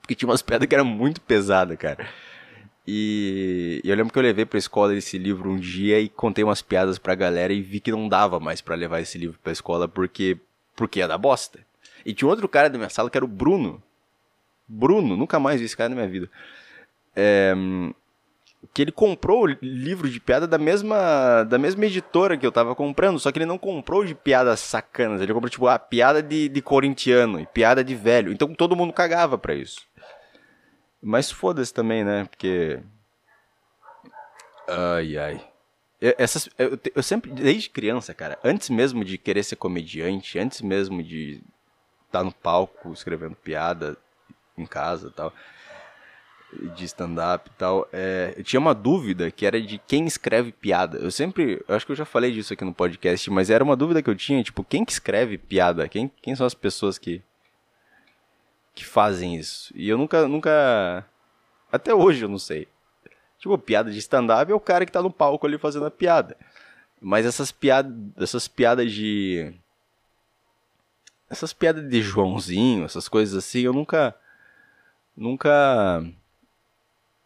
porque 0.00 0.14
tinha 0.14 0.30
umas 0.30 0.40
piadas 0.40 0.66
que 0.66 0.74
eram 0.74 0.86
muito 0.86 1.20
pesadas, 1.20 1.76
cara. 1.76 2.08
E 2.86 3.80
eu 3.84 3.94
lembro 3.94 4.12
que 4.12 4.18
eu 4.18 4.22
levei 4.22 4.44
pra 4.44 4.58
escola 4.58 4.94
esse 4.94 5.16
livro 5.16 5.50
um 5.50 5.58
dia 5.58 6.00
e 6.00 6.08
contei 6.08 6.42
umas 6.42 6.62
piadas 6.62 6.98
pra 6.98 7.14
galera 7.14 7.52
e 7.52 7.62
vi 7.62 7.78
que 7.78 7.92
não 7.92 8.08
dava 8.08 8.40
mais 8.40 8.60
para 8.60 8.74
levar 8.74 9.00
esse 9.00 9.16
livro 9.18 9.38
pra 9.42 9.52
escola 9.52 9.86
porque, 9.86 10.36
porque 10.74 10.98
ia 10.98 11.06
dar 11.06 11.18
bosta. 11.18 11.60
E 12.04 12.12
tinha 12.12 12.28
outro 12.28 12.48
cara 12.48 12.68
da 12.68 12.78
minha 12.78 12.90
sala 12.90 13.08
que 13.08 13.16
era 13.16 13.24
o 13.24 13.28
Bruno. 13.28 13.80
Bruno, 14.66 15.16
nunca 15.16 15.38
mais 15.38 15.60
vi 15.60 15.66
esse 15.66 15.76
cara 15.76 15.90
na 15.90 15.96
minha 15.96 16.08
vida. 16.08 16.28
É, 17.14 17.54
que 18.72 18.82
ele 18.82 18.92
comprou 18.92 19.44
o 19.44 19.46
livro 19.46 20.08
de 20.08 20.20
piada 20.20 20.46
da 20.46 20.58
mesma, 20.58 21.44
da 21.44 21.58
mesma 21.58 21.84
editora 21.84 22.36
que 22.36 22.46
eu 22.46 22.52
tava 22.52 22.74
comprando, 22.74 23.18
só 23.18 23.30
que 23.32 23.38
ele 23.38 23.46
não 23.46 23.58
comprou 23.58 24.04
de 24.04 24.14
piadas 24.14 24.60
sacanas, 24.60 25.20
ele 25.20 25.32
comprou 25.32 25.50
tipo, 25.50 25.66
ah, 25.66 25.78
piada 25.78 26.22
de, 26.22 26.48
de 26.48 26.62
corintiano 26.62 27.40
e 27.40 27.46
piada 27.46 27.82
de 27.82 27.94
velho. 27.94 28.32
Então 28.32 28.54
todo 28.54 28.76
mundo 28.76 28.92
cagava 28.92 29.36
pra 29.36 29.54
isso. 29.54 29.80
Mas 31.02 31.30
foda-se 31.30 31.74
também, 31.74 32.04
né? 32.04 32.24
Porque. 32.24 32.78
Ai, 34.68 35.18
ai. 35.18 35.44
Eu, 36.00 36.14
essas, 36.16 36.48
eu, 36.58 36.78
eu, 36.94 37.02
sempre, 37.02 37.30
desde 37.30 37.70
criança, 37.70 38.14
cara, 38.14 38.38
antes 38.42 38.70
mesmo 38.70 39.04
de 39.04 39.18
querer 39.18 39.42
ser 39.42 39.56
comediante, 39.56 40.38
antes 40.38 40.60
mesmo 40.60 41.02
de 41.02 41.42
estar 42.06 42.20
tá 42.20 42.24
no 42.24 42.32
palco 42.32 42.92
escrevendo 42.92 43.36
piada 43.36 43.96
em 44.56 44.66
casa 44.66 45.08
e 45.08 45.12
tal, 45.12 45.32
de 46.76 46.84
stand-up 46.84 47.48
e 47.48 47.58
tal, 47.58 47.88
é, 47.92 48.34
eu 48.36 48.44
tinha 48.44 48.60
uma 48.60 48.74
dúvida 48.74 49.30
que 49.30 49.46
era 49.46 49.60
de 49.60 49.78
quem 49.78 50.06
escreve 50.06 50.52
piada. 50.52 50.98
Eu 50.98 51.10
sempre, 51.10 51.64
eu 51.66 51.74
acho 51.74 51.86
que 51.86 51.92
eu 51.92 51.96
já 51.96 52.04
falei 52.04 52.32
disso 52.32 52.52
aqui 52.52 52.64
no 52.64 52.74
podcast, 52.74 53.30
mas 53.30 53.50
era 53.50 53.64
uma 53.64 53.76
dúvida 53.76 54.02
que 54.02 54.10
eu 54.10 54.14
tinha, 54.14 54.42
tipo, 54.42 54.62
quem 54.64 54.84
que 54.84 54.92
escreve 54.92 55.38
piada? 55.38 55.88
Quem, 55.88 56.10
quem 56.20 56.34
são 56.36 56.46
as 56.46 56.54
pessoas 56.54 56.98
que 56.98 57.22
que 58.74 58.84
fazem 58.84 59.36
isso? 59.36 59.72
E 59.76 59.88
eu 59.88 59.98
nunca, 59.98 60.26
nunca, 60.26 61.06
até 61.70 61.94
hoje 61.94 62.22
eu 62.22 62.28
não 62.28 62.38
sei. 62.38 62.68
Tipo, 63.38 63.58
piada 63.58 63.90
de 63.90 63.98
stand-up 63.98 64.50
é 64.50 64.54
o 64.54 64.60
cara 64.60 64.86
que 64.86 64.92
tá 64.92 65.02
no 65.02 65.10
palco 65.10 65.46
ali 65.46 65.58
fazendo 65.58 65.86
a 65.86 65.90
piada. 65.90 66.36
Mas 67.00 67.26
essas 67.26 67.50
piadas, 67.50 67.92
essas 68.16 68.46
piadas 68.46 68.92
de 68.92 69.52
essas 71.28 71.52
piadas 71.52 71.88
de 71.88 72.02
Joãozinho, 72.02 72.84
essas 72.84 73.08
coisas 73.08 73.34
assim, 73.34 73.62
eu 73.62 73.72
nunca 73.72 74.14
nunca 75.16 76.04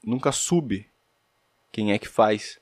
nunca 0.03 0.33
soube 0.33 0.89
quem 1.71 1.93
é 1.93 1.99
que 1.99 2.09
faz. 2.09 2.59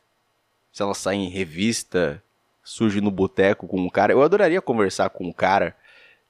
Se 0.72 0.82
ela 0.82 0.94
sai 0.94 1.14
em 1.16 1.28
revista, 1.28 2.20
surge 2.64 3.00
no 3.00 3.10
boteco 3.10 3.68
com 3.68 3.80
um 3.80 3.90
cara. 3.90 4.12
Eu 4.12 4.22
adoraria 4.22 4.60
conversar 4.60 5.10
com 5.10 5.28
um 5.28 5.32
cara 5.32 5.76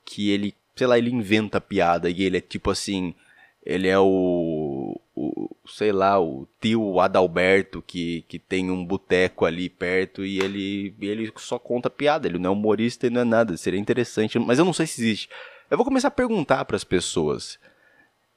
que 0.05 0.31
ele, 0.31 0.55
sei 0.75 0.87
lá, 0.87 0.99
ele 0.99 1.11
inventa 1.11 1.61
piada 1.61 2.11
e 2.11 2.23
ele 2.23 2.39
é 2.39 2.41
tipo 2.41 2.71
assim, 2.71 3.15
ele 3.65 3.89
é 3.89 3.99
o, 3.99 5.01
o 5.15 5.51
sei 5.67 5.93
lá, 5.93 6.21
o 6.21 6.47
tio 6.61 7.01
Adalberto 7.01 7.83
que, 7.83 8.25
que 8.29 8.39
tem 8.39 8.71
um 8.71 8.85
boteco 8.85 9.45
ali 9.45 9.69
perto 9.69 10.25
e 10.25 10.39
ele, 10.39 10.95
ele 11.01 11.33
só 11.37 11.59
conta 11.59 11.89
piada, 11.89 12.27
ele 12.27 12.39
não 12.39 12.51
é 12.51 12.53
humorista 12.53 13.07
e 13.07 13.11
não 13.11 13.23
é 13.23 13.25
nada, 13.25 13.57
seria 13.57 13.81
interessante, 13.81 14.39
mas 14.39 14.59
eu 14.59 14.65
não 14.65 14.73
sei 14.73 14.87
se 14.87 15.01
existe. 15.01 15.29
Eu 15.71 15.77
vou 15.77 15.85
começar 15.85 16.09
a 16.09 16.11
perguntar 16.11 16.65
para 16.65 16.77
as 16.77 16.85
pessoas. 16.85 17.59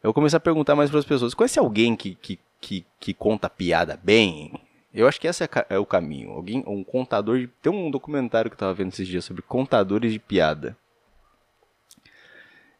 Eu 0.01 0.09
vou 0.09 0.13
começar 0.13 0.37
a 0.37 0.39
perguntar 0.39 0.75
mais 0.75 0.89
para 0.89 0.99
as 0.99 1.05
pessoas. 1.05 1.33
Conhece 1.33 1.59
alguém 1.59 1.95
que, 1.95 2.15
que, 2.15 2.39
que, 2.61 2.85
que 2.99 3.13
conta 3.13 3.49
piada 3.49 3.99
bem? 4.01 4.53
Eu 4.93 5.07
acho 5.07 5.19
que 5.19 5.27
esse 5.27 5.43
é, 5.43 5.49
é, 5.69 5.77
o 5.77 5.85
caminho. 5.85 6.31
Alguém, 6.31 6.63
um 6.65 6.83
contador 6.83 7.37
de. 7.37 7.47
Tem 7.61 7.71
um 7.71 7.91
documentário 7.91 8.49
que 8.49 8.55
eu 8.55 8.59
tava 8.59 8.73
vendo 8.73 8.89
esses 8.89 9.07
dias 9.07 9.25
sobre 9.25 9.41
contadores 9.41 10.13
de 10.13 10.19
piada. 10.19 10.77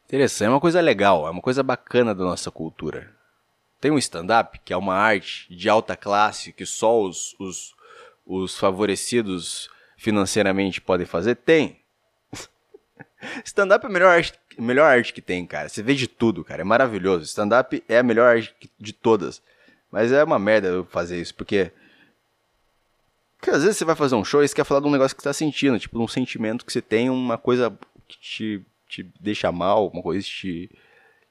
Interessante, 0.08 0.48
é 0.48 0.50
uma 0.50 0.62
coisa 0.62 0.80
legal, 0.80 1.28
é 1.28 1.30
uma 1.30 1.42
coisa 1.42 1.62
bacana 1.62 2.16
da 2.16 2.24
nossa 2.24 2.50
cultura. 2.50 3.14
Tem 3.82 3.92
um 3.92 3.98
stand-up, 3.98 4.58
que 4.64 4.72
é 4.72 4.78
uma 4.78 4.96
arte 4.96 5.54
de 5.54 5.68
alta 5.68 5.98
classe 5.98 6.54
que 6.54 6.66
só 6.66 7.02
os, 7.02 7.36
os, 7.38 7.76
os 8.26 8.58
favorecidos 8.58 9.70
financeiramente 9.98 10.80
podem 10.80 11.06
fazer? 11.06 11.36
Tem. 11.36 11.82
stand-up 13.44 13.86
é 13.86 13.90
a 13.90 13.92
melhor 13.92 14.16
arte, 14.16 14.34
melhor 14.58 14.86
arte 14.86 15.12
que 15.12 15.22
tem, 15.22 15.46
cara. 15.46 15.68
Você 15.68 15.84
vê 15.84 15.94
de 15.94 16.08
tudo, 16.08 16.42
cara. 16.42 16.62
É 16.62 16.66
maravilhoso. 16.66 17.26
Stand-up 17.26 17.84
é 17.90 17.98
a 17.98 18.04
melhor 18.04 18.38
arte 18.38 18.56
de 18.80 18.94
todas. 18.94 19.42
Mas 19.92 20.14
é 20.14 20.24
uma 20.24 20.40
merda 20.40 20.70
eu 20.70 20.86
fazer 20.86 21.20
isso, 21.20 21.36
porque. 21.36 21.70
Porque 23.38 23.52
às 23.52 23.62
vezes 23.62 23.78
você 23.78 23.86
vai 23.86 23.96
fazer 23.96 24.16
um 24.16 24.24
show 24.24 24.42
e 24.42 24.48
você 24.48 24.56
quer 24.56 24.64
falar 24.64 24.80
de 24.80 24.88
um 24.88 24.92
negócio 24.92 25.16
que 25.16 25.22
você 25.22 25.30
tá 25.30 25.34
sentindo, 25.34 25.78
tipo, 25.78 26.02
um 26.02 26.08
sentimento 26.08 26.66
que 26.66 26.72
você 26.72 26.82
tem, 26.82 27.10
uma 27.10 27.38
coisa 27.38 27.78
que 28.08 28.18
te 28.20 28.66
te 28.88 29.04
deixa 29.20 29.52
mal, 29.52 29.88
uma 29.88 30.02
coisa 30.02 30.26
te, 30.26 30.70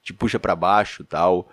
te 0.03 0.13
puxa 0.13 0.39
para 0.39 0.55
baixo 0.57 1.05
tal. 1.05 1.49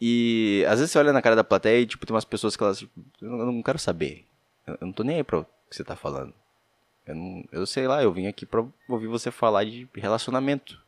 E 0.00 0.64
às 0.68 0.78
vezes 0.78 0.92
você 0.92 0.98
olha 0.98 1.12
na 1.12 1.22
cara 1.22 1.36
da 1.36 1.44
plateia 1.44 1.80
e 1.80 1.86
tipo, 1.86 2.04
tem 2.04 2.14
umas 2.14 2.24
pessoas 2.24 2.56
que 2.56 2.62
elas. 2.62 2.82
Eu 3.20 3.46
não 3.46 3.62
quero 3.62 3.78
saber. 3.78 4.24
Eu 4.66 4.78
não 4.80 4.92
tô 4.92 5.02
nem 5.02 5.16
aí 5.16 5.24
pra 5.24 5.38
o 5.38 5.44
que 5.44 5.76
você 5.76 5.84
tá 5.84 5.96
falando. 5.96 6.34
Eu, 7.06 7.14
não, 7.14 7.44
eu 7.52 7.66
sei 7.66 7.86
lá, 7.86 8.02
eu 8.02 8.12
vim 8.12 8.26
aqui 8.26 8.44
pra 8.44 8.64
ouvir 8.88 9.06
você 9.06 9.30
falar 9.30 9.64
de 9.64 9.88
relacionamento. 9.94 10.80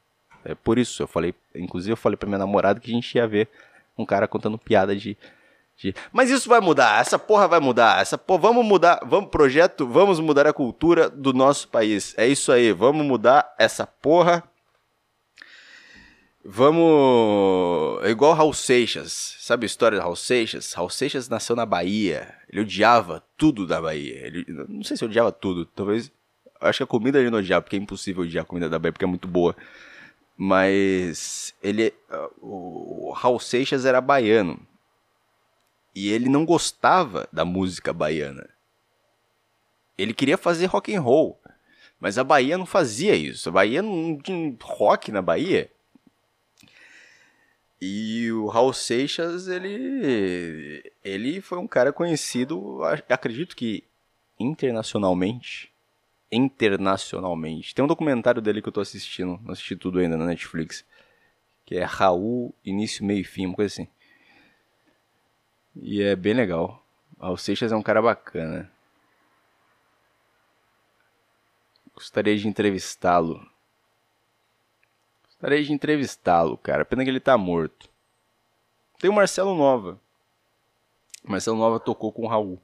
É 0.44 0.55
por 0.55 0.79
isso, 0.79 1.03
eu 1.03 1.07
falei. 1.07 1.35
Inclusive 1.55 1.92
eu 1.92 1.97
falei 1.97 2.16
pra 2.16 2.29
minha 2.29 2.38
namorada 2.38 2.81
que 2.81 2.90
a 2.90 2.94
gente 2.94 3.14
ia 3.14 3.27
ver 3.27 3.49
um 3.97 4.05
cara 4.05 4.29
contando 4.29 4.59
piada 4.59 4.94
de. 4.94 5.16
Mas 6.12 6.31
isso 6.31 6.49
vai 6.49 6.61
mudar, 6.61 7.01
essa 7.01 7.19
porra 7.19 7.47
vai 7.47 7.61
mudar. 7.61 8.01
Essa 8.01 8.19
porra, 8.19 8.41
vamos 8.41 8.64
mudar, 8.64 9.01
vamos, 9.05 9.31
projeto, 9.31 9.87
vamos 9.87 10.21
mudar 10.21 10.47
a 10.47 10.53
cultura 10.53 11.09
do 11.09 11.33
nosso 11.33 11.69
país. 11.69 12.14
É 12.17 12.27
isso 12.27 12.51
aí, 12.51 12.73
vamos 12.73 13.07
mudar 13.07 13.55
essa 13.59 13.87
porra 13.87 14.43
Vamos. 16.51 18.03
É 18.05 18.11
igual 18.11 18.33
Raul 18.33 18.55
Seixas. 18.55 19.37
Sabe 19.38 19.64
a 19.64 19.67
história 19.67 19.99
do 19.99 20.03
Raul 20.03 20.17
Seixas? 20.17 20.73
Raul 20.73 20.88
Seixas 20.88 21.29
nasceu 21.29 21.55
na 21.55 21.67
Bahia. 21.67 22.35
Ele 22.49 22.62
odiava 22.62 23.23
tudo 23.37 23.67
da 23.67 23.83
Bahia. 23.83 24.27
Ele... 24.27 24.47
Não 24.67 24.83
sei 24.83 24.97
se 24.97 25.05
odiava 25.05 25.31
tudo. 25.31 25.67
Talvez. 25.67 26.11
Acho 26.59 26.79
que 26.79 26.83
a 26.85 26.87
comida 26.87 27.21
ele 27.21 27.29
não 27.29 27.41
odiava, 27.41 27.61
porque 27.61 27.77
é 27.77 27.79
impossível 27.79 28.23
odiar 28.23 28.45
a 28.45 28.47
comida 28.47 28.67
da 28.67 28.79
Bahia, 28.79 28.93
porque 28.93 29.05
é 29.05 29.09
muito 29.09 29.29
boa. 29.29 29.55
Mas. 30.38 31.55
Ele. 31.62 31.93
O 32.41 33.12
Raul 33.14 33.38
Seixas 33.38 33.85
era 33.85 34.01
baiano. 34.01 34.59
E 35.94 36.11
ele 36.11 36.29
não 36.29 36.44
gostava 36.44 37.29
da 37.33 37.44
música 37.44 37.92
baiana. 37.92 38.48
Ele 39.96 40.14
queria 40.14 40.38
fazer 40.38 40.66
rock 40.66 40.94
and 40.94 41.01
roll. 41.01 41.40
Mas 41.98 42.16
a 42.16 42.24
Bahia 42.24 42.57
não 42.57 42.66
fazia 42.66 43.14
isso. 43.14 43.48
A 43.48 43.53
Bahia 43.53 43.83
não 43.83 44.16
tinha 44.18 44.57
rock 44.62 45.11
na 45.11 45.20
Bahia. 45.20 45.70
E 47.81 48.31
o 48.33 48.46
Raul 48.46 48.72
Seixas, 48.72 49.46
ele, 49.46 50.83
ele 51.05 51.40
foi 51.40 51.59
um 51.59 51.66
cara 51.66 51.92
conhecido, 51.92 52.81
acredito 53.09 53.55
que 53.55 53.85
internacionalmente. 54.38 55.72
Internacionalmente. 56.31 57.74
Tem 57.74 57.85
um 57.85 57.88
documentário 57.88 58.42
dele 58.42 58.61
que 58.61 58.68
eu 58.68 58.72
tô 58.72 58.81
assistindo, 58.81 59.40
não 59.42 59.53
assisti 59.53 59.77
tudo 59.77 59.98
ainda 59.98 60.16
na 60.16 60.27
Netflix. 60.27 60.85
Que 61.64 61.77
é 61.77 61.85
Raul, 61.85 62.55
início, 62.64 63.05
meio 63.05 63.20
e 63.20 63.24
fim, 63.24 63.46
uma 63.46 63.55
coisa 63.55 63.72
assim. 63.72 63.88
E 65.81 66.03
é 66.03 66.17
bem 66.17 66.35
legal. 66.35 66.83
O 67.19 67.37
Seixas 67.37 67.73
é 67.73 67.77
um 67.77 67.83
cara 67.83 68.03
bacana. 68.03 68.71
Gostaria 71.95 72.37
de 72.37 72.47
entrevistá-lo. 72.47 73.45
Gostaria 75.25 75.62
de 75.62 75.73
entrevistá-lo, 75.73 76.57
cara. 76.59 76.85
Pena 76.85 77.05
que 77.05 77.11
ele 77.11 77.21
tá 77.21 77.37
morto. 77.38 77.88
Tem 78.99 79.09
o 79.09 79.12
Marcelo 79.12 79.55
Nova. 79.57 80.01
O 81.25 81.31
Marcelo 81.31 81.57
Nova 81.57 81.79
tocou 81.79 82.12
com 82.12 82.23
o 82.23 82.29
Raul. 82.29 82.61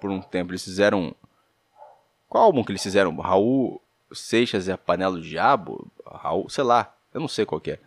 Por 0.00 0.10
um 0.10 0.20
tempo. 0.20 0.52
Eles 0.52 0.64
fizeram. 0.64 1.14
Qual 2.28 2.44
álbum 2.44 2.64
que 2.64 2.70
eles 2.70 2.82
fizeram? 2.82 3.14
Raul 3.16 3.82
Seixas 4.12 4.66
e 4.66 4.72
a 4.72 4.78
Panela 4.78 5.16
do 5.16 5.22
Diabo? 5.22 5.90
Raul, 6.06 6.48
sei 6.48 6.64
lá. 6.64 6.94
Eu 7.12 7.20
não 7.20 7.28
sei 7.28 7.44
qual 7.44 7.60
é. 7.66 7.78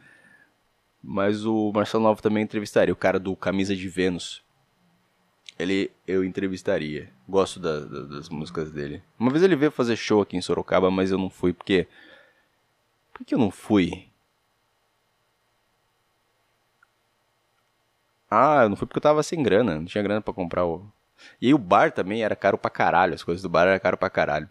Mas 1.04 1.46
o 1.46 1.72
Marcelo 1.74 2.04
Nova 2.04 2.22
também 2.22 2.44
entrevistaria. 2.44 2.94
O 2.94 2.98
cara 2.98 3.20
do 3.20 3.36
Camisa 3.36 3.76
de 3.76 3.88
Vênus. 3.88 4.44
Ele 5.58 5.92
eu 6.08 6.24
entrevistaria. 6.24 7.12
Gosto 7.28 7.60
da, 7.60 7.80
da, 7.80 8.02
das 8.04 8.30
músicas 8.30 8.72
dele. 8.72 9.02
Uma 9.20 9.32
vez 9.32 9.44
ele 9.44 9.56
veio 9.56 9.72
fazer 9.72 9.96
show 9.96 10.22
aqui 10.22 10.38
em 10.38 10.42
Sorocaba, 10.42 10.92
mas 10.92 11.12
eu 11.12 11.18
não 11.18 11.30
fui 11.30 11.54
porque 11.54 11.88
por 13.14 13.26
que 13.26 13.36
eu 13.36 13.40
não 13.40 13.52
fui? 13.52 14.10
Ah, 18.30 18.64
eu 18.64 18.70
não 18.70 18.76
fui 18.76 18.88
porque 18.88 18.98
eu 18.98 19.02
tava 19.04 19.22
sem 19.22 19.44
grana, 19.44 19.76
não 19.76 19.86
tinha 19.86 20.02
grana 20.02 20.22
para 20.22 20.34
comprar 20.34 20.66
o. 20.66 20.92
E 21.40 21.48
aí 21.48 21.54
o 21.54 21.58
bar 21.58 21.92
também 21.92 22.24
era 22.24 22.36
caro 22.36 22.58
pra 22.58 22.72
caralho, 22.72 23.14
as 23.14 23.24
coisas 23.24 23.44
do 23.44 23.50
bar 23.50 23.68
eram 23.68 23.80
caro 23.80 23.98
pra 23.98 24.10
caralho. 24.10 24.50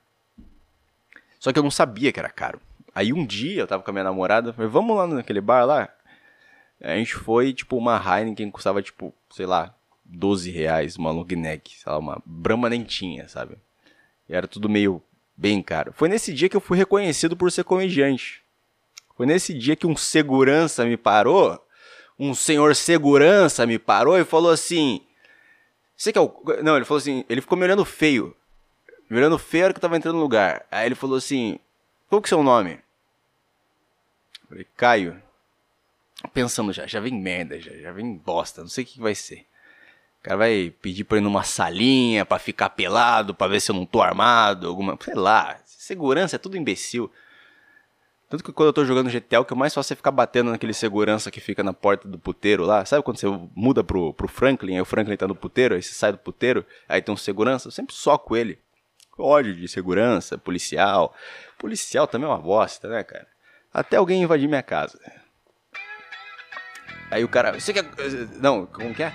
Só 1.41 1.53
que 1.53 1.59
eu 1.59 1.63
não 1.63 1.71
sabia 1.71 2.13
que 2.13 2.21
era 2.21 2.29
caro. 2.29 2.61
Aí 2.95 3.13
um 3.13 3.25
dia 3.25 3.63
eu 3.63 3.67
tava 3.67 3.83
com 3.83 3.91
a 3.91 3.93
minha 3.93 4.05
namorada, 4.05 4.53
falei, 4.53 4.71
vamos 4.71 4.97
lá 4.97 5.07
naquele 5.07 5.41
bar 5.41 5.65
lá? 5.65 5.89
A 6.81 6.97
gente 6.97 7.14
foi, 7.14 7.53
tipo, 7.53 7.77
uma 7.77 7.97
Heineken 7.97 8.51
custava, 8.51 8.83
tipo, 8.83 9.14
sei 9.31 9.47
lá, 9.47 9.75
12 10.05 10.51
reais, 10.51 10.97
uma 10.97 11.11
long 11.11 11.27
neck, 11.29 11.77
sei 11.77 11.93
lá, 11.93 11.99
uma 11.99 12.23
Brahma 12.25 12.69
nem 12.69 12.83
tinha, 12.83 13.29
sabe? 13.29 13.57
E 14.29 14.35
era 14.35 14.49
tudo 14.49 14.69
meio 14.69 15.03
bem 15.37 15.62
caro. 15.62 15.93
Foi 15.95 16.09
nesse 16.09 16.33
dia 16.33 16.49
que 16.49 16.57
eu 16.57 16.61
fui 16.61 16.77
reconhecido 16.77 17.37
por 17.37 17.51
ser 17.53 17.64
comediante. 17.64 18.43
Foi 19.16 19.27
nesse 19.27 19.53
dia 19.53 19.77
que 19.77 19.87
um 19.87 19.97
segurança 19.97 20.85
me 20.85 20.97
parou, 20.97 21.62
um 22.19 22.35
senhor 22.35 22.75
segurança 22.75 23.66
me 23.66 23.79
parou 23.79 24.19
e 24.19 24.25
falou 24.25 24.51
assim: 24.51 25.03
Você 25.97 26.12
que 26.12 26.19
é 26.19 26.23
o. 26.23 26.35
Não, 26.62 26.77
ele 26.77 26.85
falou 26.85 26.99
assim, 26.99 27.25
ele 27.29 27.40
ficou 27.40 27.57
me 27.57 27.64
olhando 27.64 27.85
feio. 27.85 28.37
Me 29.09 29.19
olhando 29.19 29.38
feio 29.38 29.64
era 29.64 29.73
que 29.73 29.79
eu 29.79 29.83
tava 29.83 29.97
entrando 29.97 30.16
no 30.16 30.23
lugar. 30.23 30.66
Aí 30.71 30.87
ele 30.87 30.95
falou 30.95 31.16
assim: 31.16 31.59
Qual 32.09 32.21
que 32.21 32.27
é 32.27 32.29
o 32.29 32.37
seu 32.37 32.43
nome? 32.43 32.73
Eu 34.43 34.49
falei, 34.49 34.66
Caio. 34.77 35.23
Pensando 36.35 36.73
já, 36.73 36.87
já 36.87 37.01
vem 37.01 37.15
merda, 37.15 37.59
já, 37.59 37.73
já 37.73 37.93
vem 37.93 38.17
bosta, 38.17 38.61
não 38.61 38.69
sei 38.69 38.85
o 38.85 38.87
que 38.87 39.01
vai 39.01 39.15
ser. 39.15 39.47
O 40.21 40.23
cara 40.23 40.37
vai 40.37 40.73
pedir 40.83 41.05
pra 41.05 41.17
ir 41.17 41.23
numa 41.23 41.43
salinha 41.43 42.27
pra 42.27 42.39
ficar 42.39 42.71
pelado, 42.71 43.35
pra 43.35 43.47
ver 43.47 43.61
se 43.61 43.71
eu 43.71 43.75
não 43.75 43.87
tô 43.87 44.03
armado, 44.03 44.69
alguma. 44.69 44.99
Sei 45.03 45.15
lá. 45.15 45.59
Segurança 45.65 46.37
é 46.37 46.39
tudo 46.39 46.59
imbecil. 46.59 47.11
Tanto 48.29 48.45
que 48.45 48.53
quando 48.53 48.69
eu 48.69 48.73
tô 48.73 48.85
jogando 48.85 49.11
GTA, 49.11 49.41
o 49.41 49.45
que 49.45 49.53
eu 49.53 49.57
mais 49.57 49.75
faço 49.75 49.93
é 49.93 49.97
ficar 49.97 50.13
batendo 50.13 50.53
naquele 50.53 50.73
segurança 50.73 51.33
que 51.33 51.41
fica 51.41 51.65
na 51.65 51.73
porta 51.73 52.07
do 52.07 52.19
puteiro 52.19 52.65
lá. 52.65 52.85
Sabe 52.85 53.03
quando 53.03 53.17
você 53.17 53.27
muda 53.57 53.83
pro, 53.83 54.13
pro 54.15 54.29
Franklin, 54.29 54.75
aí 54.75 54.81
o 54.81 54.85
Franklin 54.85 55.17
tá 55.17 55.27
no 55.27 55.35
puteiro, 55.35 55.75
aí 55.75 55.83
você 55.83 55.93
sai 55.95 56.13
do 56.13 56.19
puteiro, 56.19 56.65
aí 56.89 57.03
tem 57.03 57.13
um 57.13 57.17
segurança, 57.17 57.67
eu 57.67 57.73
sempre 57.73 57.93
soco 57.93 58.37
ele. 58.37 58.59
Ódio 59.19 59.57
de 59.57 59.67
segurança, 59.67 60.39
policial. 60.39 61.13
Policial 61.59 62.07
também 62.07 62.29
é 62.29 62.31
uma 62.31 62.39
bosta, 62.39 62.89
né, 62.89 63.03
cara? 63.03 63.27
Até 63.75 63.97
alguém 63.97 64.23
invadir 64.23 64.49
minha 64.49 64.63
casa. 64.63 65.01
Aí 67.11 67.25
o 67.25 67.29
cara, 67.29 67.59
você 67.59 67.73
quer. 67.73 67.85
Não, 68.40 68.66
como 68.66 68.94
que 68.94 69.03
é? 69.03 69.12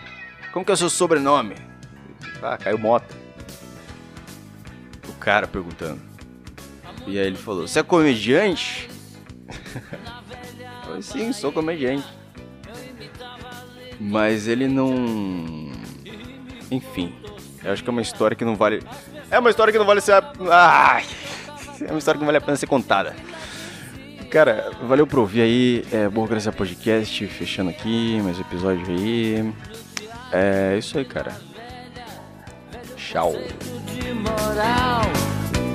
Como 0.52 0.66
que 0.66 0.72
é 0.72 0.74
o 0.74 0.78
seu 0.78 0.90
sobrenome? 0.90 1.56
Ah, 2.42 2.58
caiu 2.58 2.78
Mota. 2.78 3.16
O 5.08 5.14
cara 5.14 5.48
perguntando. 5.48 6.02
E 7.08 7.18
aí 7.20 7.28
ele 7.28 7.38
falou: 7.38 7.68
Você 7.68 7.80
é 7.80 7.84
comediante? 7.84 8.90
Eu 10.86 11.02
falei, 11.02 11.02
Sim, 11.02 11.34
sou 11.34 11.52
comediante. 11.52 12.08
Mas 14.00 14.48
ele 14.48 14.68
não. 14.68 15.72
Enfim. 16.70 17.16
Eu 17.64 17.72
acho 17.72 17.84
que 17.84 17.90
é 17.90 17.92
uma 17.92 18.02
história 18.02 18.36
que 18.36 18.46
não 18.46 18.56
vale. 18.56 18.84
É 19.32 19.40
uma 19.40 19.50
história 19.50 19.72
que 19.72 19.80
não 19.80 19.86
vale 19.86 20.02
ser. 20.02 20.14
Ai! 20.52 21.06
É 21.82 21.90
uma 21.92 22.00
história 22.00 22.18
que 22.18 22.22
não 22.22 22.28
vale 22.28 22.38
a 22.38 22.42
pena 22.42 22.56
ser 22.56 22.68
contada. 22.68 23.14
Cara, 24.30 24.72
valeu 24.84 25.08
por 25.08 25.20
ouvir 25.20 25.42
aí, 25.42 25.86
é, 25.92 26.10
graça 26.28 26.52
Podcast, 26.52 27.26
fechando 27.28 27.70
aqui, 27.70 28.20
mais 28.22 28.40
episódio 28.40 28.86
aí. 28.88 29.54
É 30.32 30.78
isso 30.78 30.98
aí, 30.98 31.06
cara. 31.06 31.34
Tchau. 32.98 33.34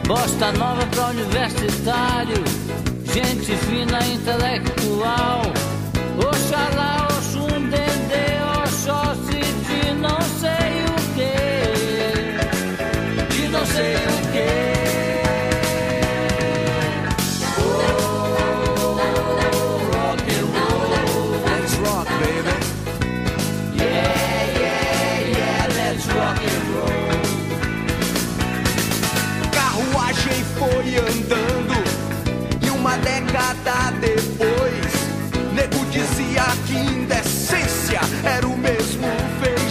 Bosta 0.06 0.52
nova 0.52 0.84
pra 0.86 1.06
universitário, 1.06 2.42
gente 3.14 3.56
fina 3.56 3.98
intelectual, 4.08 5.42
oxalá. 6.18 6.99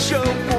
show 0.10 0.59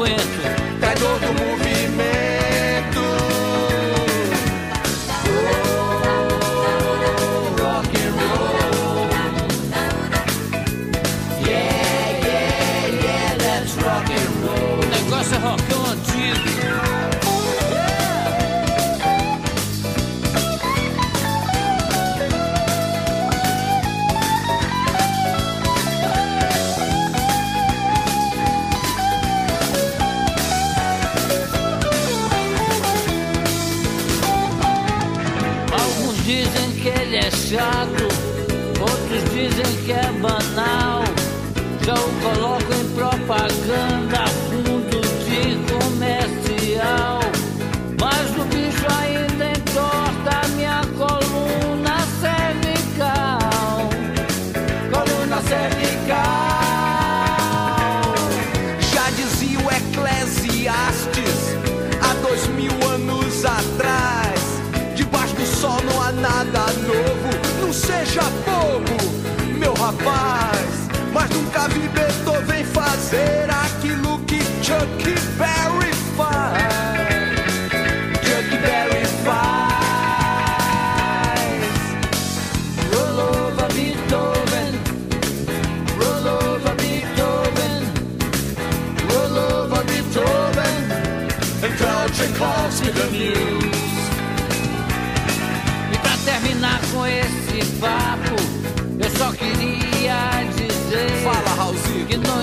winter. 0.00 0.59
chato, 37.50 38.04
outros 38.80 39.24
dizem 39.32 39.84
que 39.84 39.92
é 39.92 40.12
banal. 40.20 41.02
Já 41.84 41.94
o 41.94 42.10
coloco 42.22 42.72
em 42.72 42.88
propaganda. 42.94 43.89
Será 73.10 73.66
que 73.80 73.88
Chuck 74.62 74.86
Berry 78.62 79.04
faz? 79.26 79.50
Roll 82.92 83.18
over 83.18 83.68
Beethoven. 83.74 84.72
Roll 85.98 86.26
over 86.28 86.74
Beethoven. 86.76 87.82
Roll 89.08 89.38
over 89.38 89.82
Beethoven. 89.90 90.76
And 91.64 91.74
Country 91.78 92.28
calls 92.38 92.80
me 92.80 92.90
the 92.92 93.10
news. 93.10 93.59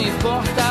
importa. 0.07 0.66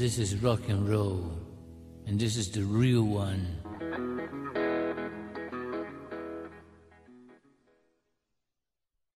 This 0.00 0.16
is 0.16 0.42
rock 0.42 0.66
and 0.70 0.88
roll, 0.88 1.30
and 2.06 2.18
this 2.18 2.38
is 2.38 2.50
the 2.50 2.62
real 2.62 3.02
one. 3.02 3.59